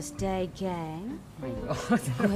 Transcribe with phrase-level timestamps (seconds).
[0.00, 1.20] Thursday, gang.
[1.68, 1.98] Oh.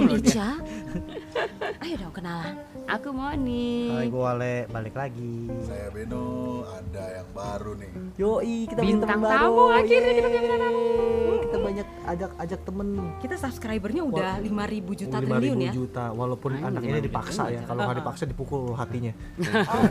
[1.84, 2.56] Ayo dong kenalan.
[2.86, 3.92] Aku Moni.
[3.92, 5.52] Hai, gue Wale, balik lagi.
[5.60, 6.24] Saya Beno,
[6.64, 7.92] ada yang baru nih.
[8.16, 9.76] Yoi, kita Bintang punya teman tamu, baru.
[9.76, 11.38] akhirnya kita punya Yeay.
[11.44, 12.88] Kita banyak ajak ajak temen.
[13.20, 14.48] Kita subscribernya udah 5000
[14.96, 15.72] juta Oh, triliun 5.000 ya.
[15.72, 17.60] juta, walaupun Ayo, anak ini dipaksa ya.
[17.62, 19.12] Kalau nggak dipaksa dipukul hatinya.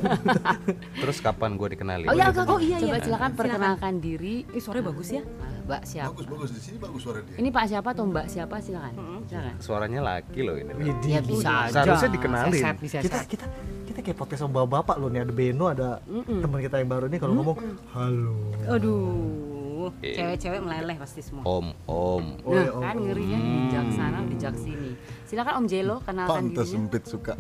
[1.02, 2.08] Terus kapan gue dikenalin?
[2.08, 3.00] Oh iya, aku, Oh, iya, coba iya.
[3.00, 3.32] silakan Silakan.
[3.38, 4.36] perkenalkan diri.
[4.48, 5.24] Ih, suaranya bagus ya.
[5.64, 6.12] Mbak siapa?
[6.12, 7.36] Bagus bagus di sini bagus suara dia.
[7.40, 8.94] Ini Pak siapa atau Mbak siapa silakan.
[9.24, 9.56] Silakan.
[9.58, 10.72] Suaranya laki loh ini.
[11.06, 11.83] Ya bisa aja.
[11.86, 12.54] Seharusnya dikenalin.
[12.56, 13.46] Seset, bisa Kita kita
[13.84, 15.90] kita kayak podcast sama bapak-bapak loh nih ada Beno ada
[16.26, 17.58] teman kita yang baru nih kalau ngomong
[17.92, 18.36] halo.
[18.66, 21.44] Aduh, cewek-cewek meleleh pasti semua.
[21.44, 22.24] Om, om.
[22.42, 22.82] Oh, Nah, ya, oh.
[22.82, 24.92] kan ngerinya bijak sana bijak sini.
[25.24, 26.74] Silakan Om Jelo kenalkan Pantas dirinya.
[26.82, 27.34] sempit suka.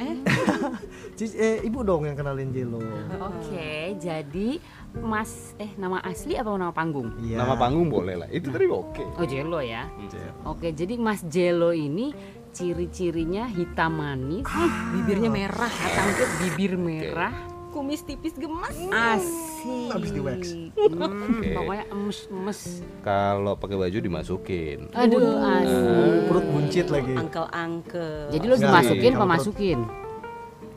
[1.12, 2.80] Cici- eh, ibu dong yang kenalin Jelo.
[3.20, 4.56] Oke, jadi
[4.96, 7.12] Mas eh nama asli apa nama panggung?
[7.20, 7.36] Iya.
[7.36, 8.28] Nama panggung boleh lah.
[8.28, 9.04] Itu tadi oke.
[9.14, 9.84] Oh Jelo ya.
[10.42, 12.16] Oke, jadi Mas Jelo ini
[12.50, 14.46] ciri-cirinya hitam manis,
[14.90, 17.32] Bibirnya merah, cantik bibir merah,
[17.70, 18.74] kumis tipis gemas.
[18.90, 19.88] asik.
[19.88, 20.40] Habis di wax.
[20.74, 21.48] Hmm, Oke.
[21.52, 22.60] Pokoknya emes-emes.
[23.00, 24.78] Kalau pakai baju dimasukin.
[24.90, 26.20] Aduh, asik.
[26.26, 27.14] Perut buncit lagi.
[27.14, 28.30] Angkel-angkel.
[28.30, 29.78] Jadi lo Enggak, dimasukin apa masukin?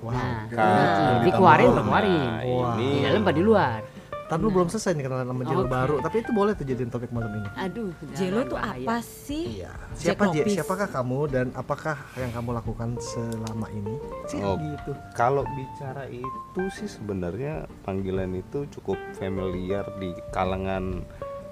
[0.04, 0.12] Wow.
[0.52, 1.80] Nah, dikeluarin Ditambah.
[1.80, 2.12] apa keluarin?
[2.12, 2.76] Nah, Wah.
[2.76, 3.80] Di dalam apa di luar?
[4.24, 5.70] Tapi lu belum selesai nih kenalan sama Jelo Oke.
[5.70, 7.50] baru, tapi itu boleh tuh jadiin topik malam ini.
[7.56, 8.82] Aduh, Jelo tuh bahaya.
[8.82, 9.60] apa sih?
[9.60, 9.72] Iya.
[9.94, 10.24] Siapa?
[10.26, 10.48] Lopez.
[10.50, 13.94] Siapakah kamu dan apakah yang kamu lakukan selama ini?
[14.26, 14.56] Sih Oh.
[14.56, 14.92] gitu.
[15.12, 21.04] Kalau bicara itu sih sebenarnya panggilan itu cukup familiar di kalangan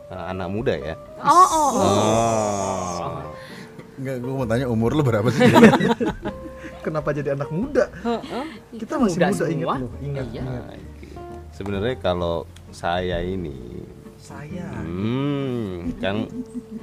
[0.08, 0.96] eh, anak muda ya.
[1.20, 1.72] Oh, oh, oh.
[1.78, 3.22] Oh.
[3.96, 5.46] Enggak, gue mau tanya umur lu berapa sih?
[6.86, 7.86] Kenapa jadi anak muda?
[8.74, 10.42] Kita masih muda muda, ingat lu, ingat, Iya.
[10.42, 11.16] Nah, gitu.
[11.52, 13.54] Sebenarnya kalau saya ini
[14.16, 14.70] Saya.
[14.78, 16.30] Hmm, kan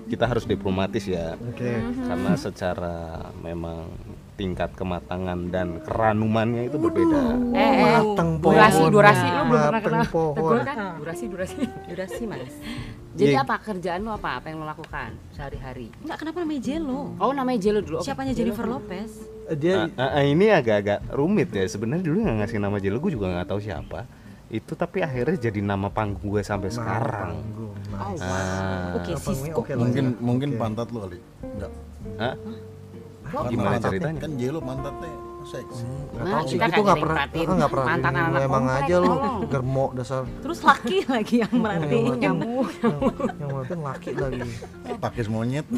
[0.07, 1.39] kita harus diplomatis ya.
[1.39, 1.71] Oke.
[2.03, 2.97] Karena secara
[3.39, 3.87] memang
[4.35, 7.39] tingkat kematangan dan keranumannya itu berbeda.
[7.55, 8.91] Eh, eh, Mateng durasi, pohon.
[8.91, 10.07] durasi lu belum pernah Mateng kenal.
[10.11, 10.35] pohon.
[10.35, 10.77] Tegur kan?
[10.99, 11.63] Durasi, durasi.
[11.87, 12.55] Durasi mas.
[13.15, 14.31] Jadi apa kerjaan lu apa?
[14.39, 15.95] Apa yang lo lakukan sehari-hari?
[16.03, 17.15] Enggak kenapa namanya Jelo?
[17.19, 17.99] Oh, namanya Jelo dulu.
[18.03, 18.51] Siapanya Jelo.
[18.51, 19.11] Jennifer Lopez?
[19.55, 21.63] Dia Ah, ah, ini agak-agak rumit ya.
[21.65, 24.11] Sebenarnya dulu nggak ngasih nama Jelo, gue juga nggak tahu siapa.
[24.49, 27.37] Itu tapi akhirnya jadi nama panggung gue sampai sekarang.
[27.37, 27.73] panggung.
[27.91, 28.23] Oh, Nice.
[28.23, 28.97] Ah.
[28.97, 29.21] Oke, namanya?
[29.21, 29.59] Sisko.
[29.59, 29.79] Oke lah.
[29.79, 30.21] mungkin Oke.
[30.21, 31.19] mungkin pantat lu kali.
[31.43, 31.73] Enggak.
[32.17, 32.35] Hah?
[33.29, 34.21] Karena Gimana pantat- ceritanya?
[34.21, 35.13] Kan Jelo pantatnya
[35.45, 35.85] seksi.
[35.85, 37.87] Nggak Nah, kita itu nggak pernah, yang ah, nggak pernah.
[37.87, 39.13] mantan anak emang aja lu
[39.47, 40.23] germo dasar.
[40.39, 42.69] Terus laki lagi yang merhatiin Yang nyamuk.
[43.35, 44.41] yang penting laki lagi.
[44.97, 45.67] Pakai monyet.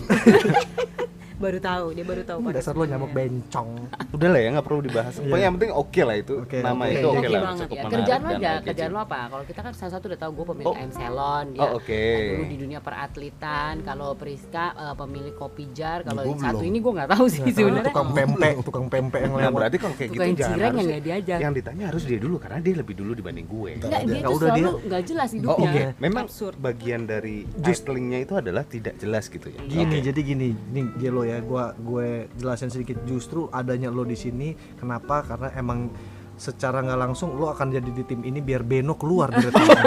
[1.40, 3.68] Baru tahu, dia baru tahu pada Dasar lu nyamuk bencong.
[4.14, 5.14] Udah lah ya nggak perlu dibahas.
[5.16, 6.34] Pokoknya yang penting oke lah itu.
[6.38, 6.92] Oke, nama oke.
[6.92, 7.40] itu oke Oke lah.
[7.40, 7.80] banget cukup ya.
[7.80, 9.18] menarik Kerjaan lo aja, kerjaan lo apa?
[9.26, 10.76] Kalau kita kan salah satu udah tahu gue pemilik Oh.
[10.76, 11.60] ayam salon ya.
[11.62, 12.04] Oh, oke.
[12.28, 16.68] Dulu di dunia peratletan, kalau Priska eh, pemilik kopi jar, kalau yang satu belum.
[16.68, 17.88] ini gue nggak tahu sih sebenarnya.
[17.88, 19.54] tukang pempek, tukang pempek yang Nah lewat.
[19.56, 21.38] berarti kalau kayak gitu Tukang jangan cireng harus yang nggak diajak.
[21.40, 23.70] Yang ditanya harus dia dulu karena dia lebih dulu dibanding gue.
[23.78, 25.70] Enggak, dia Ya tuh udah, selalu dia- nggak jelas Oh hidupnya.
[25.70, 26.24] oke, memang
[26.60, 29.60] bagian dari titlingnya itu adalah tidak jelas gitu ya.
[29.62, 32.98] Gini, jadi gini, nih Jelo ya, gua gue jelasin sedikit.
[33.02, 35.22] Justru adanya lo di sini, kenapa?
[35.22, 35.94] Karena emang
[36.34, 39.84] secara nggak langsung lo akan jadi di tim ini biar Beno keluar dari tim ini.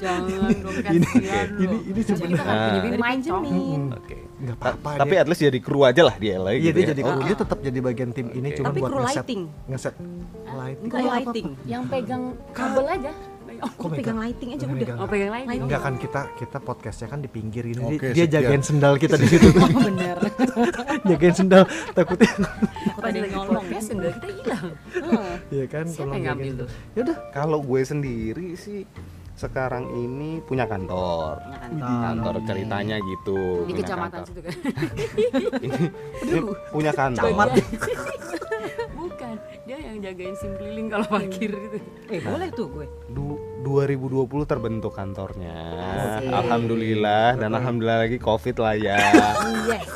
[0.00, 0.20] Jangan
[0.60, 1.08] dong ini,
[1.60, 2.72] ini, sebenarnya Ah.
[3.20, 3.44] cong.
[3.94, 4.16] Oke.
[4.40, 4.90] nggak apa-apa.
[4.96, 5.20] Tapi dia.
[5.20, 6.90] at least jadi kru aja lah dia Iya gitu dia ya.
[6.96, 9.42] jadi Oh, kru, dia tetap jadi bagian tim ini cuma buat ngeset, lighting.
[9.68, 9.94] ngeset
[10.50, 10.88] lighting.
[10.88, 11.48] Kru lighting.
[11.68, 12.22] Yang pegang
[12.56, 13.12] kabel aja.
[13.60, 14.18] Oh, Kok pegang megang?
[14.20, 14.96] lighting aja udah.
[14.96, 15.60] Oh, pegang lighting.
[15.62, 18.34] Enggak kan kita kita podcastnya kan di pinggir ini Oke, dia sekian.
[18.34, 19.60] jagain sendal kita di situ tuh.
[19.70, 20.16] Oh, bener.
[21.08, 21.62] jagain sendal
[21.92, 23.54] takutnya Takut ada yang nyolong.
[23.60, 24.66] podcast sendal kita hilang.
[25.56, 26.60] ya kan tolong jagain ngambil sendal.
[26.60, 26.68] tuh?
[26.90, 28.80] Ya udah Kalau gue sendiri sih
[29.32, 31.40] sekarang ini punya kantor.
[31.66, 33.38] Punya Kantor ceritanya gitu.
[33.62, 34.26] Di punya kecamatan kantor.
[34.26, 34.54] situ kan.
[35.58, 35.76] ini,
[36.22, 37.24] ini punya kantor.
[37.26, 37.48] camat
[38.92, 39.34] Bukan,
[39.64, 41.78] dia yang jagain sim keliling kalau parkir gitu.
[42.06, 42.86] Eh, boleh tuh gue.
[43.08, 45.52] Du- 2020 terbentuk kantornya.
[46.20, 46.32] Asik.
[46.32, 48.96] Alhamdulillah dan alhamdulillah lagi Covid lah ya.
[49.68, 49.88] Yes.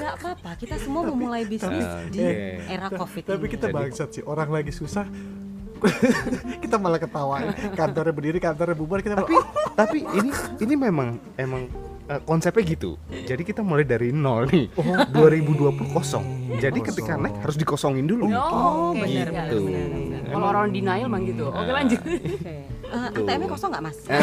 [0.00, 2.10] Nggak apa-apa, kita semua memulai bisnis Oke.
[2.10, 2.24] di
[2.66, 3.52] era Covid tapi ini.
[3.54, 5.06] kita bangsat sih orang lagi susah
[6.64, 9.32] kita malah ketawain kantornya berdiri kantornya bubar kita tapi
[9.72, 10.28] tapi ini
[10.60, 11.64] ini memang emang
[12.10, 13.00] eh, konsepnya gitu.
[13.08, 14.68] Jadi kita mulai dari nol nih.
[15.14, 16.24] 2020 kosong.
[16.58, 17.22] Jadi ketika Kosong.
[17.24, 18.28] naik harus dikosongin dulu.
[18.34, 20.09] Oh, Oke, benar benar, benar, gitu.
[20.30, 21.44] Kalau orang denial mah gitu.
[21.46, 22.00] Oke lanjut.
[22.90, 24.02] Eh, ATM-nya kosong nggak mas?
[24.04, 24.18] Eh,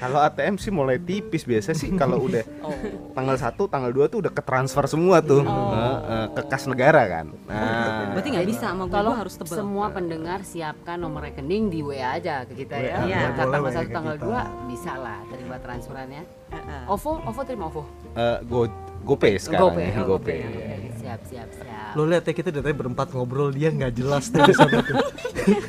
[0.00, 2.72] kalau ATM sih mulai tipis biasa sih kalau udah Oh.
[3.12, 7.04] tanggal 1, tanggal 2 tuh udah ke transfer semua tuh Eh, eh, ke kas negara
[7.04, 7.36] kan.
[7.44, 9.52] Nah, Berarti nggak bisa sama Kalau gua harus tebel.
[9.52, 12.96] semua pendengar siapkan nomor rekening di WA aja ke kita ya.
[13.04, 13.18] Iya.
[13.20, 14.24] Boleh tanggal WA 1 ke tanggal kita.
[14.56, 16.22] 2 bisa lah terima transferannya.
[16.48, 16.82] Heeh.
[16.88, 17.82] OVO, OVO terima OVO.
[18.16, 18.60] eh, Go
[19.04, 19.68] GoPay sekarang.
[19.68, 20.38] GoPay, ya, oh, GoPay.
[20.42, 20.80] GoPay.
[20.98, 21.92] Siap, siap, siap.
[21.94, 24.98] Lo lihat ya kita dari tadi berempat ngobrol dia nggak jelas tuh di sana tuh.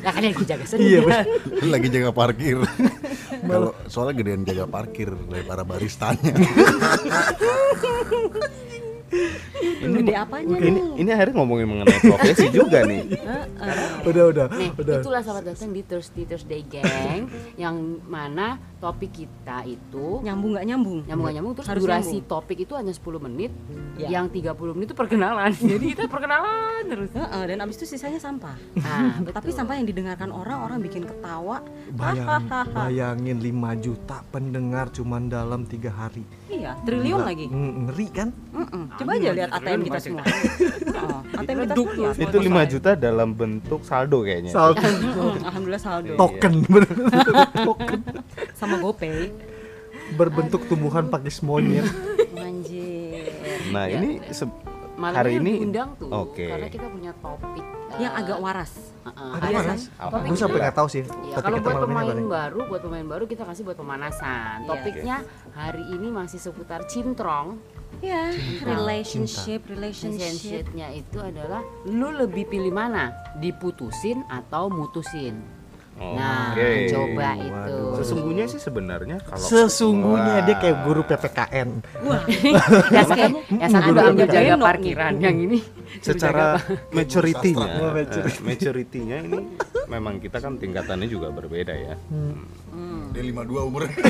[0.02, 1.04] Lah kan yang jaga Iya, sendiri.
[1.06, 1.24] bener.
[1.64, 2.58] lagi jaga parkir
[3.48, 6.34] kalau soalnya gedean jaga parkir daripada baristanya
[9.80, 10.84] Ini gede apanya Ini nih?
[10.96, 13.00] ini akhirnya ngomongin mengenai profesi juga nih.
[14.02, 14.96] Udah udah Nih, udah.
[15.00, 17.26] itulah sahabat datang di Thursday Thursday Gang
[17.62, 18.46] yang mana
[18.76, 20.98] topik kita itu Nyambung nggak nyambung?
[21.02, 22.30] nyambung gak nyambung terus Harus durasi nyambung.
[22.30, 23.52] topik itu hanya 10 menit
[23.92, 24.08] Ya.
[24.14, 28.56] yang 30 menit itu perkenalan jadi kita perkenalan terus Heeh, dan abis itu sisanya sampah.
[28.74, 31.60] nah Tapi sampah yang didengarkan orang, orang bikin ketawa.
[31.92, 36.24] Bayang, bayangin 5 juta pendengar cuman dalam tiga hari.
[36.50, 37.46] Iya, triliun lagi.
[37.46, 38.28] ng- Ngeri kan?
[38.50, 38.84] Mm-mm.
[38.92, 40.22] Coba aja lihat ATM kita semua.
[40.92, 42.10] Oh, ATM kita semua.
[42.12, 44.50] Itu 5 juta dalam bentuk saldo kayaknya.
[44.50, 44.82] Saldo
[45.46, 46.12] Alhamdulillah saldo.
[46.16, 46.90] token bener.
[47.68, 48.00] token
[48.52, 49.30] Sama GoPay.
[50.10, 51.86] berbentuk tumbuhan pakis monyet.
[52.34, 53.30] Anjir.
[53.70, 53.94] Nah, Ya.
[53.96, 54.50] ini se-
[54.96, 56.44] malam hari ini diundang tuh Oke.
[56.44, 57.62] karena kita punya topik
[57.98, 58.72] Yang agak waras.
[59.00, 59.74] ada mana?
[59.74, 59.88] sih.
[59.96, 60.20] Apa?
[60.20, 61.02] Topik Gue sampai nggak tahu sih.
[61.02, 64.56] Iya, kalau kita buat pemain baru, buat pemain baru kita kasih buat pemanasan.
[64.62, 64.68] Iya.
[64.68, 65.16] Topiknya
[65.56, 67.58] hari ini masih seputar cintrong.
[67.98, 68.30] Ya,
[68.62, 70.22] relationship, relationship.
[70.22, 71.60] Relationship-nya itu adalah
[71.90, 73.10] lu lebih pilih mana?
[73.42, 75.59] Diputusin atau mutusin?
[76.00, 76.88] Oh, nah, oke.
[76.88, 77.76] coba itu.
[78.00, 80.46] Sesungguhnya sih sebenarnya kalau Sesungguhnya Wah.
[80.48, 81.68] dia kayak guru PPKN.
[82.96, 85.60] ya, kayak, ya Ada ambil jaga parkiran yang ini
[86.00, 86.56] secara
[86.88, 87.68] maturity-nya.
[87.84, 89.44] Oh, eh, maturity-nya ini
[89.92, 91.94] memang kita kan tingkatannya juga berbeda ya.
[93.10, 93.90] dia 52 umurnya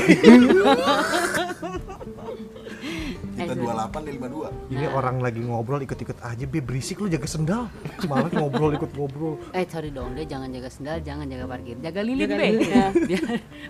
[2.81, 7.63] kita 28 dia 52 Ini orang lagi ngobrol ikut-ikut aja, be berisik lu jaga sendal.
[8.09, 9.37] Malah ngobrol ikut ngobrol.
[9.53, 12.69] Eh sorry dong, dia jangan jaga sendal, jangan jaga parkir, jaga lilin Jaga be, lilin.
[12.69, 13.25] Ya, biar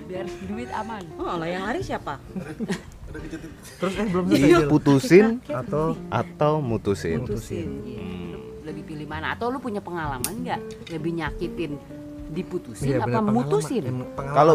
[0.07, 1.03] biar duit aman.
[1.19, 2.17] Oh, lah yang lari siapa?
[3.79, 4.69] Terus eh belum selesai Jel.
[4.71, 7.27] Putusin atau atau mutusin.
[7.27, 7.67] Putusin.
[7.83, 8.03] Iya.
[8.31, 8.39] Lu
[8.71, 9.35] Lebih pilih mana?
[9.35, 10.59] Atau lu punya pengalaman nggak?
[10.95, 11.75] Lebih nyakitin
[12.31, 13.83] diputusin Iya, apa bener, mutusin?
[14.15, 14.53] Kalau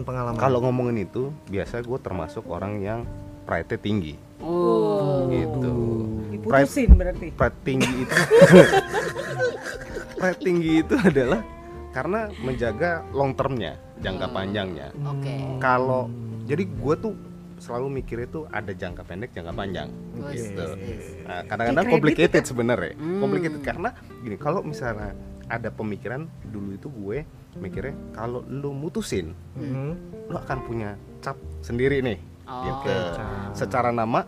[0.00, 0.40] pengalaman.
[0.40, 3.00] kalau ngomongin itu biasa gue termasuk orang yang
[3.44, 5.72] pride tinggi Oh, gitu.
[6.28, 7.32] Diputusin berarti.
[7.32, 8.12] Pride tinggi itu
[10.18, 11.40] pride tinggi itu adalah
[11.94, 14.90] karena menjaga long termnya, jangka panjangnya.
[14.98, 15.34] oke.
[15.60, 16.10] Kalau
[16.44, 17.14] jadi gue tuh
[17.56, 19.88] selalu mikir itu ada jangka pendek, jangka panjang.
[20.18, 20.64] Wes, Gitu.
[21.24, 22.92] Nah, kadang-kadang complicated sebenarnya.
[22.98, 25.14] Complicated karena gini, kalau misalnya
[25.46, 27.18] ada pemikiran dulu itu gue
[27.54, 29.92] mikirnya kalau lu mutusin, Mhm.
[30.28, 30.90] lu akan punya
[31.22, 32.18] cap sendiri nih.
[32.44, 32.62] Oh.
[32.62, 32.94] Gitu.
[33.54, 34.24] Secara nama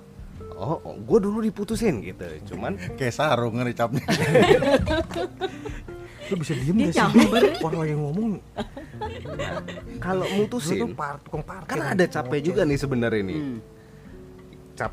[0.57, 2.25] Oh, gue dulu diputusin gitu.
[2.49, 4.01] Cuman kayak sarung kan capnya
[6.27, 7.29] Lu bisa diem Dia gak sih?
[7.67, 8.31] Orang lagi ngomong,
[10.01, 11.69] kalau mutusin, par tukang parkir.
[11.69, 13.39] kan ada capek juga nih sebenarnya nih.
[13.39, 13.59] Hmm.
[14.75, 14.93] Cap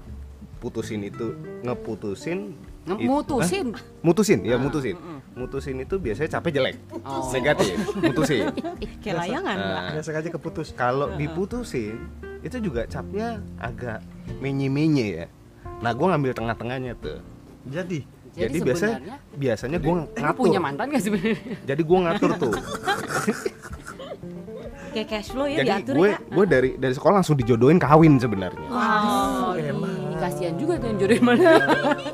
[0.59, 1.33] putusin itu
[1.63, 2.53] ngeputusin
[2.83, 3.67] Nge- it- mutusin.
[4.03, 4.95] Mutusin ya mutusin
[5.33, 7.25] mutusin itu biasanya capek jelek Oh.
[7.29, 8.53] negatif mutusin
[8.99, 9.73] Kayak layangan, Mbak.
[9.75, 10.67] Nah, Biasa aja keputus.
[10.71, 11.97] kalau diputusin
[12.39, 14.03] itu juga capnya agak
[14.37, 15.25] menye-menye ya
[15.79, 17.19] nah gue ngambil tengah-tengahnya tuh
[17.63, 18.97] Jadi, Jadi, jadi, biasanya
[19.33, 21.37] biasanya gue ngatur punya mantan gak sebenarnya?
[21.63, 22.53] jadi gue ngatur tuh
[24.89, 26.17] Kayak cash flow ya jadi diatur gue ya.
[26.21, 29.89] gue dari dari sekolah langsung dijodohin kawin sebenarnya Oh, emang.
[29.89, 31.49] ih, kasihan juga tuh yang jodohin mana.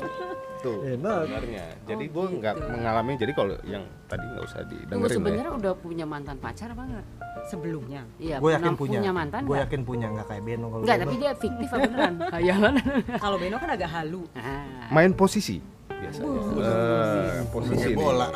[0.60, 1.18] tuh Enak.
[1.24, 2.68] sebenarnya jadi Oh, gue nggak gitu.
[2.70, 6.82] mengalami jadi kalau yang tadi nggak usah didengerin ya sebenarnya udah punya mantan pacar apa
[6.82, 7.06] enggak?
[7.42, 8.02] Sebelumnya.
[8.16, 8.98] Iya, gue yakin pernah punya.
[9.10, 9.64] mantan Gue nggak?
[9.66, 11.04] yakin punya nggak kayak Beno kalau Enggak, Beno.
[11.04, 12.14] tapi dia fiktif apa beneran?
[12.34, 12.74] Hayalan.
[13.16, 14.22] Kalau Beno kan agak halu.
[14.32, 14.88] Ah.
[14.90, 15.56] main posisi
[15.90, 18.28] biasanya Eh, posisi bola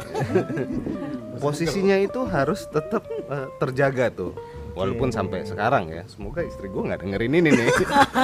[1.36, 4.32] posisinya itu harus tetap eh, terjaga tuh
[4.74, 7.66] walaupun sampai sekarang ya semoga istri gue nggak dengerin ini nih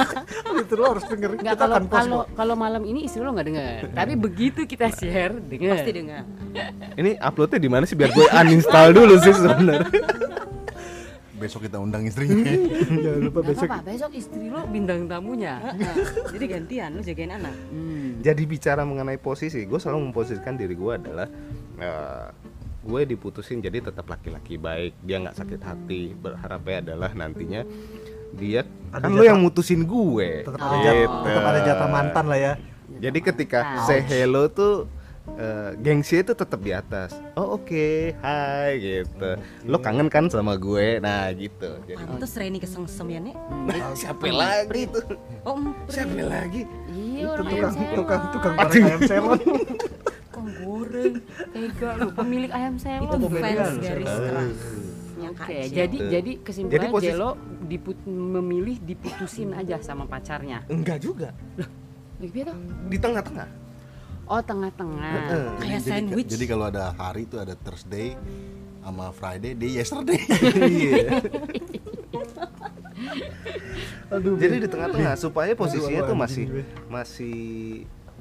[0.67, 1.39] itu lo harus dengerin.
[1.41, 3.79] Enggak Kita kalau kalau kalau malam ini istri lo nggak dengar.
[3.91, 5.79] Tapi begitu kita share dengar.
[5.79, 6.23] Pasti dengar.
[6.95, 9.89] ini uploadnya di mana sih biar gue uninstall dulu sih sebenarnya
[11.41, 12.37] besok kita undang istrinya
[13.01, 13.65] Jangan lupa Nggak besok.
[13.65, 15.57] apa-apa, besok istri lo bintang tamunya.
[16.29, 17.55] Jadi gantian lu jagain anak.
[17.73, 18.21] Hmm.
[18.21, 21.25] jadi bicara mengenai posisi gue selalu memposisikan diri gue adalah
[21.81, 22.27] eh,
[22.81, 27.61] gue diputusin jadi tetap laki-laki baik dia nggak sakit hati berharapnya adalah nantinya
[28.31, 31.17] dia Ada kan lo yang mutusin gue Tetap ada jatah, Gitu.
[31.21, 32.53] tetap ada jatah mantan lah ya.
[32.91, 33.85] Jadi ketika Ouch.
[33.85, 34.87] say hello tuh
[35.33, 37.11] eh, gengsi itu tetap di atas.
[37.33, 39.29] Oh oke, hai gitu.
[39.63, 40.97] Lo kangen kan sama gue?
[40.97, 41.75] Nah gitu.
[41.83, 43.35] Jadi Pantes Reni kesengsem ya nek
[43.99, 45.05] siapa lagi tuh?
[45.43, 45.59] Oh.
[45.85, 46.63] Siapa lagi?
[46.89, 49.39] Iya tukang tukang tukang ayam selon
[50.41, 51.13] Tukang goreng.
[51.53, 53.05] Tega lu pemilik ayam selon.
[53.05, 54.59] Itu fans saya garis keras
[55.21, 55.69] yang Oke, kacil.
[55.69, 56.09] jadi Gitu.
[56.09, 57.29] jadi kesimpulan Jadi posisi- Jelo
[57.63, 60.65] diput- memilih diputusin aja sama pacarnya.
[60.65, 61.29] Enggak juga.
[62.17, 62.57] Gitu tuh.
[62.89, 63.49] Di tengah-tengah.
[64.25, 65.13] Oh, tengah-tengah.
[65.13, 65.45] Heeh.
[65.59, 68.17] kayak Jadi- sandwich Jadi kalau ada hari itu ada Thursday
[68.79, 70.17] sama Friday, dia yesterday.
[70.57, 71.21] Iya.
[74.09, 76.45] aduh Jadi di tengah-tengah supaya posisinya tuh masih
[76.87, 77.37] masih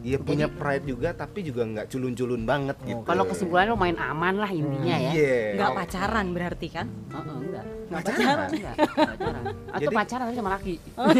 [0.01, 3.05] Iya punya pride juga tapi juga nggak culun-culun banget gitu.
[3.05, 5.13] Kalau kesimpulannya lo main aman lah intinya ya.
[5.13, 5.61] Iya.
[5.61, 7.65] nggak pacaran berarti kan Heeh, enggak.
[7.93, 8.49] Nggak pacaran.
[8.49, 9.43] Enggak, enggak pacaran.
[9.45, 10.75] Atau Jadi- pacaran tapi sama laki.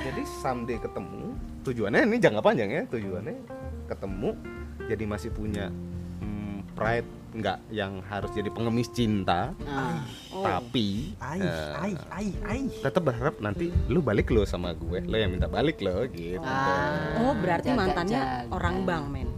[0.00, 1.22] Jadi someday ketemu
[1.60, 3.36] tujuannya ini jangka panjang ya tujuannya
[3.90, 4.30] ketemu
[4.88, 5.68] jadi masih punya
[6.22, 9.54] hmm, pride nggak yang harus jadi pengemis cinta.
[10.30, 10.46] Oh.
[10.46, 12.60] tapi ai eh, ai ai ai.
[12.70, 15.02] tetap berharap nanti lu balik lo sama gue.
[15.06, 16.42] Lo yang minta balik lo gitu.
[16.42, 17.82] Ah, oh berarti jaga-jaga.
[17.86, 19.29] mantannya orang bank men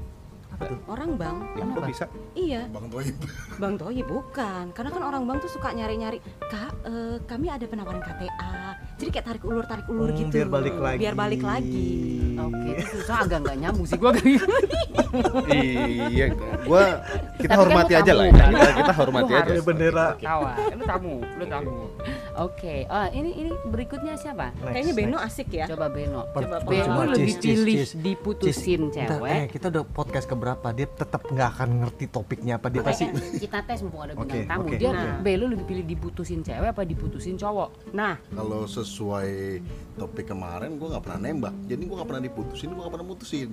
[0.85, 2.04] orang bank ya kok bisa?
[2.32, 2.61] Iya.
[2.68, 3.16] Bang Toib.
[3.62, 8.00] Bang Toyi bukan, karena kan orang Bang tuh suka nyari-nyari, kak, eh, kami ada penawaran
[8.00, 8.54] KTA,
[8.97, 11.90] jadi kayak tarik ulur tarik ulur Hmm, gitu, biar balik lagi biar balik lagi.
[12.35, 14.12] Oke, itu susah agak nggak nyambung sih gua.
[15.52, 16.85] Iya gue
[17.37, 18.32] kita Tapi kan hormati aja tamu lah ya.
[18.32, 18.49] Kan?
[18.49, 19.52] kita, kita hormati aja.
[19.61, 20.06] bendera.
[20.16, 21.73] Kawan, lu tamu, lu tamu.
[22.35, 24.56] Oke, ah ini ini berikutnya siapa?
[24.56, 25.28] Next, Kayaknya Beno next.
[25.28, 25.64] asik ya.
[25.68, 26.25] Coba Beno.
[26.32, 29.28] Coba Beno coba, lebih pilih diputusin cewek.
[29.28, 33.06] eh, kita udah podcast keberapa dia tetap nggak akan ngerti topiknya apa dia Oke, pasti
[33.38, 34.66] kita tes mumpung ada bintang Oke, tamu.
[34.66, 35.06] oke, Dia oke.
[35.22, 37.94] Belo lebih pilih diputusin cewek apa diputusin cowok?
[37.94, 39.62] Nah, Kalau sesuai
[39.94, 41.54] topik kemarin, gue nggak pernah nembak.
[41.70, 43.50] Jadi gue nggak pernah diputusin, gue nggak pernah mutusin.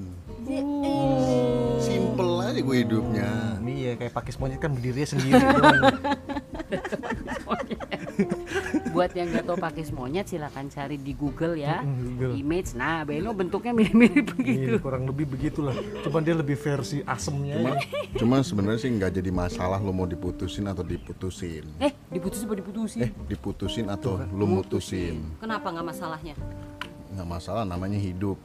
[1.78, 3.30] Simple aja gue hidupnya.
[3.70, 5.38] iya kayak pakai monyet kan berdirinya sendiri.
[8.96, 11.82] Buat yang nggak tahu pakai monyet silakan cari di Google ya.
[11.84, 12.36] Google.
[12.36, 12.76] Image.
[12.76, 14.76] Nah, Beno bentuknya mirip-mirip begitu.
[14.76, 17.80] Iya, kurang lebih begitulah cuman dia lebih versi asemnya Cuma, ya.
[18.18, 21.66] cuma sebenarnya sih nggak jadi masalah lo mau diputusin atau diputusin.
[21.80, 23.00] Eh, diputusin apa diputusin?
[23.06, 25.24] Eh, diputusin atau lo mutusin.
[25.40, 26.36] kenapa nggak masalahnya?
[27.14, 28.38] Nggak masalah, namanya hidup.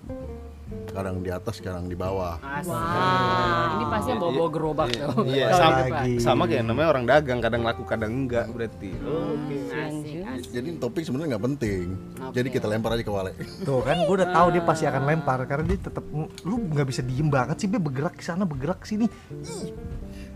[0.87, 2.41] Kadang di atas, kadang di bawah.
[2.41, 3.75] Wow.
[3.75, 5.27] Ini pasti yang bawa-bawa gerobak tuh.
[5.27, 6.13] Iya, Tahun sama, lagi.
[6.19, 10.51] sama kayak namanya orang dagang kadang laku kadang enggak berarti oke Asik, asik.
[10.51, 11.87] Jadi topik sebenarnya nggak penting.
[12.31, 13.33] Jadi kita lempar aja ke Wale.
[13.61, 16.05] tuh kan gue udah tahu dia pasti akan lempar karena dia tetap
[16.41, 19.07] lu nggak bisa diem banget sih dia bergerak ke sana bergerak ke sini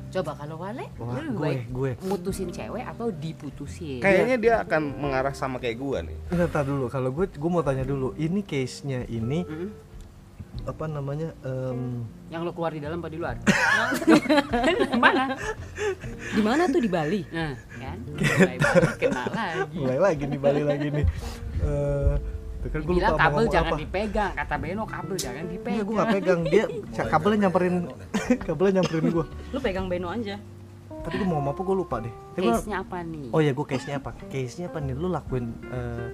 [0.08, 1.90] Coba kalau Wale, Wah, lu gue, baik gue.
[2.02, 4.00] mutusin cewek atau diputusin?
[4.00, 7.60] kayaknya dia akan mengarah sama kayak gua nih Nggak tahu dulu kalau gue gue mau
[7.60, 9.68] tanya dulu ini case nya ini Mm-mm.
[10.68, 13.36] Apa namanya em, Yang lo keluar di dalam apa di luar?
[15.00, 15.24] Mana?
[16.28, 17.24] Di mana tuh di Bali?
[17.26, 17.98] Nah, kan?
[18.04, 19.74] Mulai banget kena lagi.
[19.74, 21.06] mulai lagi nih balik lagi nih
[21.58, 22.14] Eh,
[22.58, 25.74] tuh kan gue lupa kabel ngomong jangan apa dipegang, kata Beno kabel jangan dipegang.
[25.74, 26.64] Iya gue gak pegang dia
[27.04, 27.74] kabelnya nyamperin
[28.46, 30.36] kabelnya nyamperin gue Lu pegang Beno aja.
[30.98, 33.26] tapi gue mau ngomong apa gue lupa deh Tapi gua- Case-nya apa nih?
[33.30, 36.08] oh ya gue case nya apa case nya apa nih lu lakuin eh,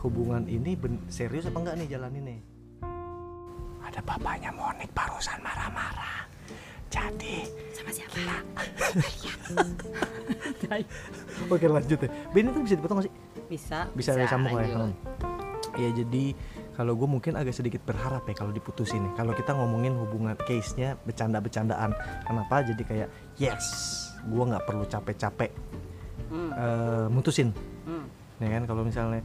[0.00, 2.40] hubungan ini ben- serius apa enggak nih jalanin nih
[3.90, 6.30] ada bapaknya Monik barusan marah-marah.
[6.90, 8.18] Jadi Sama siapa?
[11.54, 13.14] oke lanjut ya Ben itu bisa dipotong gak sih?
[13.50, 13.78] Bisa.
[13.94, 14.66] bisa, Bisa, sambung ya?
[14.70, 14.94] Lanjut.
[15.78, 16.34] ya jadi
[16.74, 20.98] kalau gue mungkin agak sedikit berharap ya kalau diputusin kalau kita ngomongin hubungan case nya
[21.02, 21.94] bercanda-bercandaan.
[22.26, 22.62] Kenapa?
[22.66, 23.66] Jadi kayak yes
[24.26, 25.50] gue nggak perlu capek-capek
[26.30, 26.50] Hmm.
[26.54, 27.50] eh, mutusin.
[27.90, 28.06] Hmm.
[28.38, 28.62] ya kan?
[28.62, 29.18] Kalau misalnya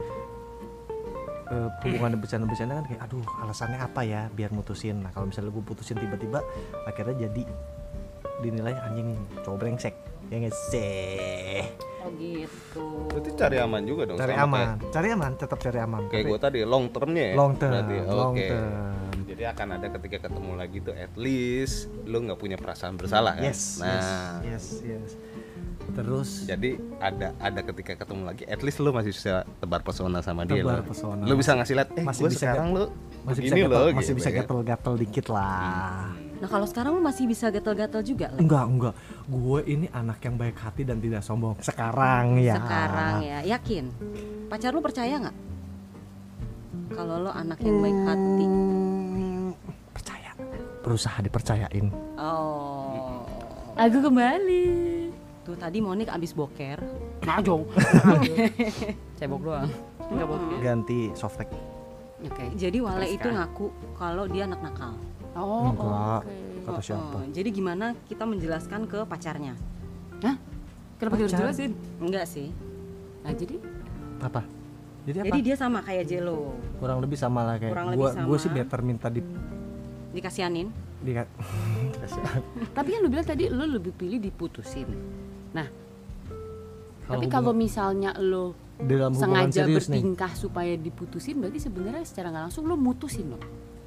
[1.50, 5.02] eh, hubungan bercanda-bercanda kan kayak aduh alasannya apa ya biar mutusin?
[5.02, 6.42] Nah kalau misalnya gue putusin tiba-tiba
[6.86, 7.42] akhirnya jadi
[8.42, 9.94] dinilai anjing cowok brengsek.
[10.26, 11.62] Ya nggak sih?
[12.06, 12.82] Oh gitu.
[13.10, 14.78] berarti cari aman juga dong cari aman.
[14.94, 16.06] cari aman tetap cari aman.
[16.06, 17.34] Kayak, kayak Tapi gue tadi long termnya ya?
[17.34, 18.94] Long term berarti long term.
[19.26, 23.50] Jadi akan ada ketika ketemu lagi tuh at least lu nggak punya perasaan bersalah kan?
[23.50, 24.38] Yes nah.
[24.46, 25.10] yes yes yes
[25.88, 30.42] terus jadi ada ada ketika ketemu lagi at least lu masih bisa tebar pesona sama
[30.42, 31.22] dia Tebar pesona.
[31.22, 32.84] lu bisa ngasih lihat eh Masih gue bisa sekarang lu
[33.22, 34.36] masih bisa gatel, loh masih gitu bisa kan.
[34.40, 38.40] gatel-gatel dikit lah Nah kalau sekarang lu masih bisa gatel-gatel juga Le?
[38.40, 38.94] enggak enggak
[39.26, 43.84] gue ini anak yang baik hati dan tidak sombong sekarang ya Sekarang ya, yakin?
[44.46, 45.36] Pacar lu percaya nggak?
[46.88, 48.46] Kalau lo anak yang baik hati.
[48.46, 49.48] Hmm,
[49.90, 50.30] percaya
[50.80, 53.24] berusaha dipercayain Oh.
[53.74, 54.64] Aku kembali.
[55.46, 56.82] Tuh tadi Monik abis boker.
[57.22, 57.62] Najong.
[59.18, 59.70] Cebok doang.
[60.06, 60.58] Enggak bohong.
[60.58, 61.50] ganti softtek
[62.22, 62.50] Oke.
[62.54, 64.94] Jadi Wale Terus itu ngaku kalau dia anak nakal.
[65.36, 66.26] Oh, Enggak.
[66.26, 66.34] oke.
[66.66, 67.16] Kata Oh, siapa?
[67.16, 67.26] oh.
[67.30, 69.54] Jadi gimana kita menjelaskan ke pacarnya?
[70.24, 70.34] Hah?
[70.98, 71.70] Kenapa harus jelasin?
[72.00, 72.50] Enggak sih.
[73.22, 73.56] Nah, jadi
[74.18, 74.42] Apa?
[75.06, 75.26] Jadi apa?
[75.28, 78.42] Jadi dia sama kayak Jelo, kurang lebih sama lah kayak Kurang lebih gua gua sama.
[78.42, 79.22] sih better minta di
[80.10, 80.66] dikasianin.
[80.96, 81.12] di
[82.76, 84.88] tapi kan lu bilang tadi lu lebih pilih diputusin.
[85.52, 85.68] Nah,
[87.06, 92.28] Kalau tapi kalau misalnya lu dalam sengaja serius nih bertingkah supaya diputusin berarti sebenarnya secara
[92.28, 93.40] nggak langsung lu mutusin loh.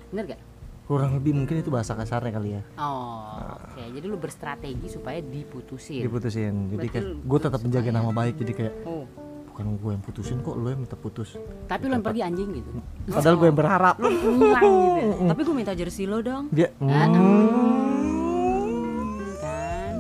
[0.10, 0.42] Bener gak?
[0.90, 3.78] kurang lebih mungkin itu bahasa kasarnya kali ya Oh, oke.
[3.94, 6.02] Jadi lu berstrategi supaya diputusin.
[6.02, 9.06] diputusin jadi Berarti kayak gue tetap menjaga nama baik jadi kayak Oh,
[9.46, 11.38] bukan gue yang putusin kok lu yang minta putus
[11.70, 12.70] Tapi lu yang pergi anjing gitu.
[13.06, 14.98] padahal gue yang berharap pulang gitu.
[14.98, 15.30] ya.
[15.30, 16.50] tapi gue minta jersey lo dong.
[16.50, 17.10] dia kan.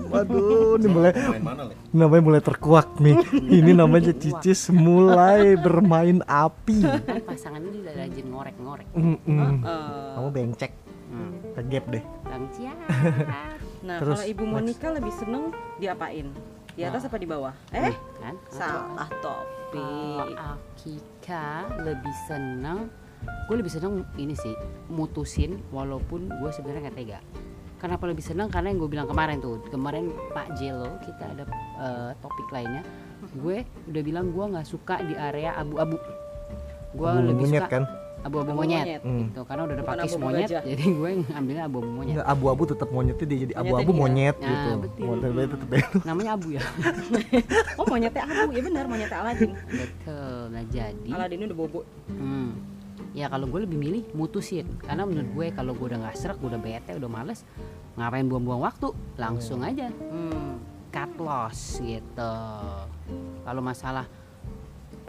[0.10, 1.76] Waduh ini mulai Main mana le?
[1.90, 3.16] namanya mulai terkuak nih
[3.50, 8.88] ini namanya Cicis mulai bermain api Kan pasangan ini udah rajin ngorek-ngorek.
[10.16, 10.72] Kamu bencek
[11.10, 11.42] Hmm.
[11.90, 12.70] deh Bang Cia.
[13.82, 14.44] nah, Terus, kalau Ibu.
[14.46, 15.50] Monica lebih seneng
[15.82, 16.30] diapain?
[16.78, 17.50] Di atas apa di bawah?
[17.74, 18.38] Eh, kan?
[18.48, 19.42] salah Kalau
[19.74, 20.38] topik.
[20.38, 24.54] Akika lebih seneng gue lebih seneng ini sih
[24.88, 27.20] mutusin walaupun gue sebenarnya nggak tega
[27.80, 31.44] kenapa lebih seneng karena yang gue bilang kemarin tuh kemarin Pak Jelo kita ada
[31.80, 32.84] eh, topik lainnya
[33.32, 35.96] gue udah bilang gue nggak suka di area abu-abu
[36.90, 37.84] gue Abu lebih monyet suka kan
[38.20, 39.02] abu-abu Abu monyet, monyet.
[39.08, 39.20] Hmm.
[39.24, 40.64] gitu karena udah ada pakis monyet gajah.
[40.68, 44.70] jadi gue ngambilnya abu-abu monyet Nggak, abu-abu tetap monyetnya dia jadi abu-abu monyet Nah, gitu
[44.84, 45.04] betul.
[45.08, 45.88] Monyetnya tetap beda.
[46.04, 46.62] namanya abu ya
[47.80, 49.52] Oh, monyetnya Abu, ya benar, monyetnya Aladin.
[49.72, 51.80] betul nah jadi Aladin udah bobo.
[52.12, 52.50] Hmm.
[53.18, 56.50] Ya kalau gue lebih milih mutusin karena menurut gue kalau gue udah nggak serak, gue
[56.50, 57.42] udah bete, udah males,
[57.98, 60.62] ngapain buang-buang waktu, langsung aja Hmm.
[60.90, 62.36] cut loss gitu.
[63.46, 64.06] Kalau masalah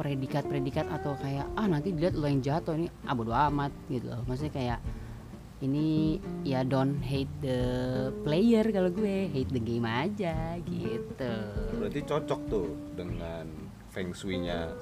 [0.01, 4.25] predikat-predikat atau kayak ah nanti dilihat lo yang jatuh ini ah bodo amat gitu loh.
[4.25, 4.81] Maksudnya kayak
[5.61, 7.61] ini ya don't hate the
[8.25, 11.33] player kalau gue hate the game aja gitu.
[11.77, 13.45] Berarti cocok tuh dengan
[13.93, 14.73] feng shui-nya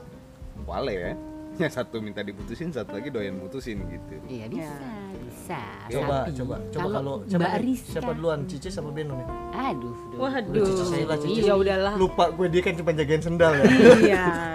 [0.67, 1.15] Wale ya.
[1.59, 4.15] Yang satu minta diputusin, satu lagi doyan mutusin gitu.
[4.25, 4.95] Iya bisa, Ya.
[5.19, 5.61] bisa.
[5.91, 7.61] coba Tapi coba coba kalau kalau siapa, Mbak?
[7.61, 10.19] Rizka, siapa duluan Cicis apa Beno nih Aduh, duh.
[10.21, 10.53] Waduh.
[10.53, 11.45] Udah, Cicis aja lah, Cicis.
[11.45, 11.95] Ya udahlah.
[11.97, 13.65] lupa gue dia kan cuma jagain sendal ya
[13.99, 14.25] Iya.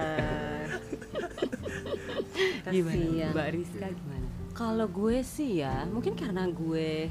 [2.65, 3.27] Gimana?
[3.31, 4.27] Mbak Rizka gimana?
[4.53, 7.09] Kalau gue sih ya, mungkin karena gue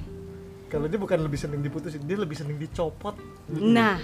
[0.66, 3.12] kalau dia bukan lebih seneng diputusin dia lebih seneng dicopot
[3.52, 4.00] nah,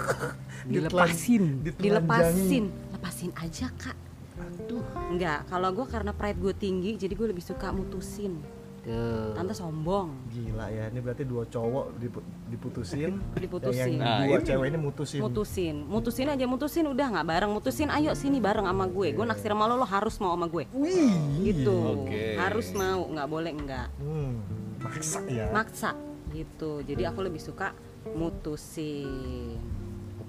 [0.66, 1.62] Dilepasin.
[1.62, 1.78] ditelanjangi.
[1.78, 2.64] dilepasin.
[2.90, 3.94] Lepasin aja, Kak.
[4.40, 5.44] Aduh, enggak.
[5.46, 8.40] Kalau gue karena pride gue tinggi, jadi gue lebih suka mutusin.
[8.80, 9.36] Tuh.
[9.36, 10.32] Tante sombong.
[10.32, 13.20] gila ya ini berarti dua cowok dipu- diputusin.
[13.36, 13.76] Diputusin.
[13.76, 15.20] yang Nah, dua ini- cewek ini mutusin.
[15.20, 17.52] Mutusin, mutusin aja mutusin udah nggak bareng.
[17.52, 19.12] Mutusin ayo sini bareng sama gue.
[19.12, 20.64] Gue naksir sama lo lo harus mau sama gue.
[20.72, 21.12] Wih.
[21.44, 21.76] Gitu.
[21.76, 22.40] Oke.
[22.40, 24.32] harus mau nggak boleh enggak hmm,
[24.80, 25.52] maksa ya.
[25.52, 25.92] Maksa
[26.32, 26.80] gitu.
[26.80, 27.76] Jadi aku lebih suka
[28.16, 29.60] mutusin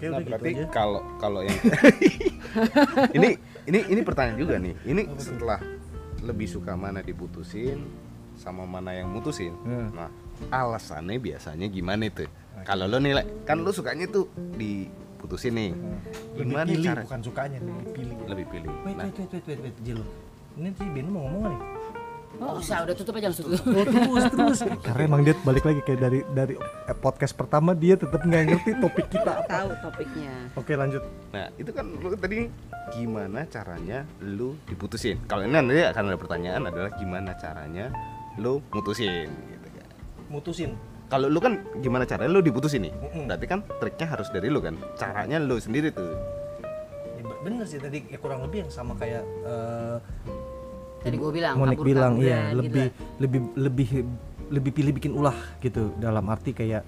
[0.01, 1.57] oke Nah, gitu berarti aja kalau kalau yang
[3.17, 3.29] ini
[3.69, 4.73] ini ini pertanyaan juga nih.
[4.81, 5.59] Ini setelah
[6.25, 7.85] lebih suka mana diputusin
[8.37, 9.53] sama mana yang mutusin.
[9.61, 9.93] Hmm.
[9.93, 10.09] Nah,
[10.49, 12.25] alasannya biasanya gimana itu?
[12.65, 14.25] Kalau lo nilai kan lo sukanya tuh
[14.57, 15.71] diputusin nih.
[16.37, 18.71] lebih Gimana pilih cara bukan sukanya lebih pilih lebih pilih?
[18.85, 21.61] wait Nah, wait wait wait wait wait ini si Ben mau ngomong nih
[22.37, 23.65] Oh, usah udah tutup aja langsung tutup.
[23.67, 27.93] Oh, terus terus karena emang dia balik lagi kayak dari dari eh, podcast pertama dia
[27.93, 32.47] tetap nggak ngerti topik kita apa tahu topiknya oke lanjut Nah, itu kan lu tadi
[32.89, 35.19] gimana caranya lu diputusin?
[35.25, 37.91] Kalau ini nanti akan ada pertanyaan adalah gimana caranya
[38.35, 39.87] lu mutusin gitu kan.
[40.27, 40.71] mutusin
[41.07, 42.93] Kalau lu kan gimana caranya lu diputusin nih?
[42.95, 43.27] Mm-mm.
[43.27, 44.79] Berarti kan triknya harus dari lu kan.
[44.95, 46.15] Caranya lu sendiri tuh.
[47.13, 49.97] Ya, be- bener sih tadi ya kurang lebih yang sama kayak eh,
[51.01, 52.91] Tadi gue bilang Monik kabur-kaburan bilang iya gitu lebih lah.
[53.17, 53.89] lebih lebih
[54.51, 56.83] lebih pilih bikin ulah gitu dalam arti kayak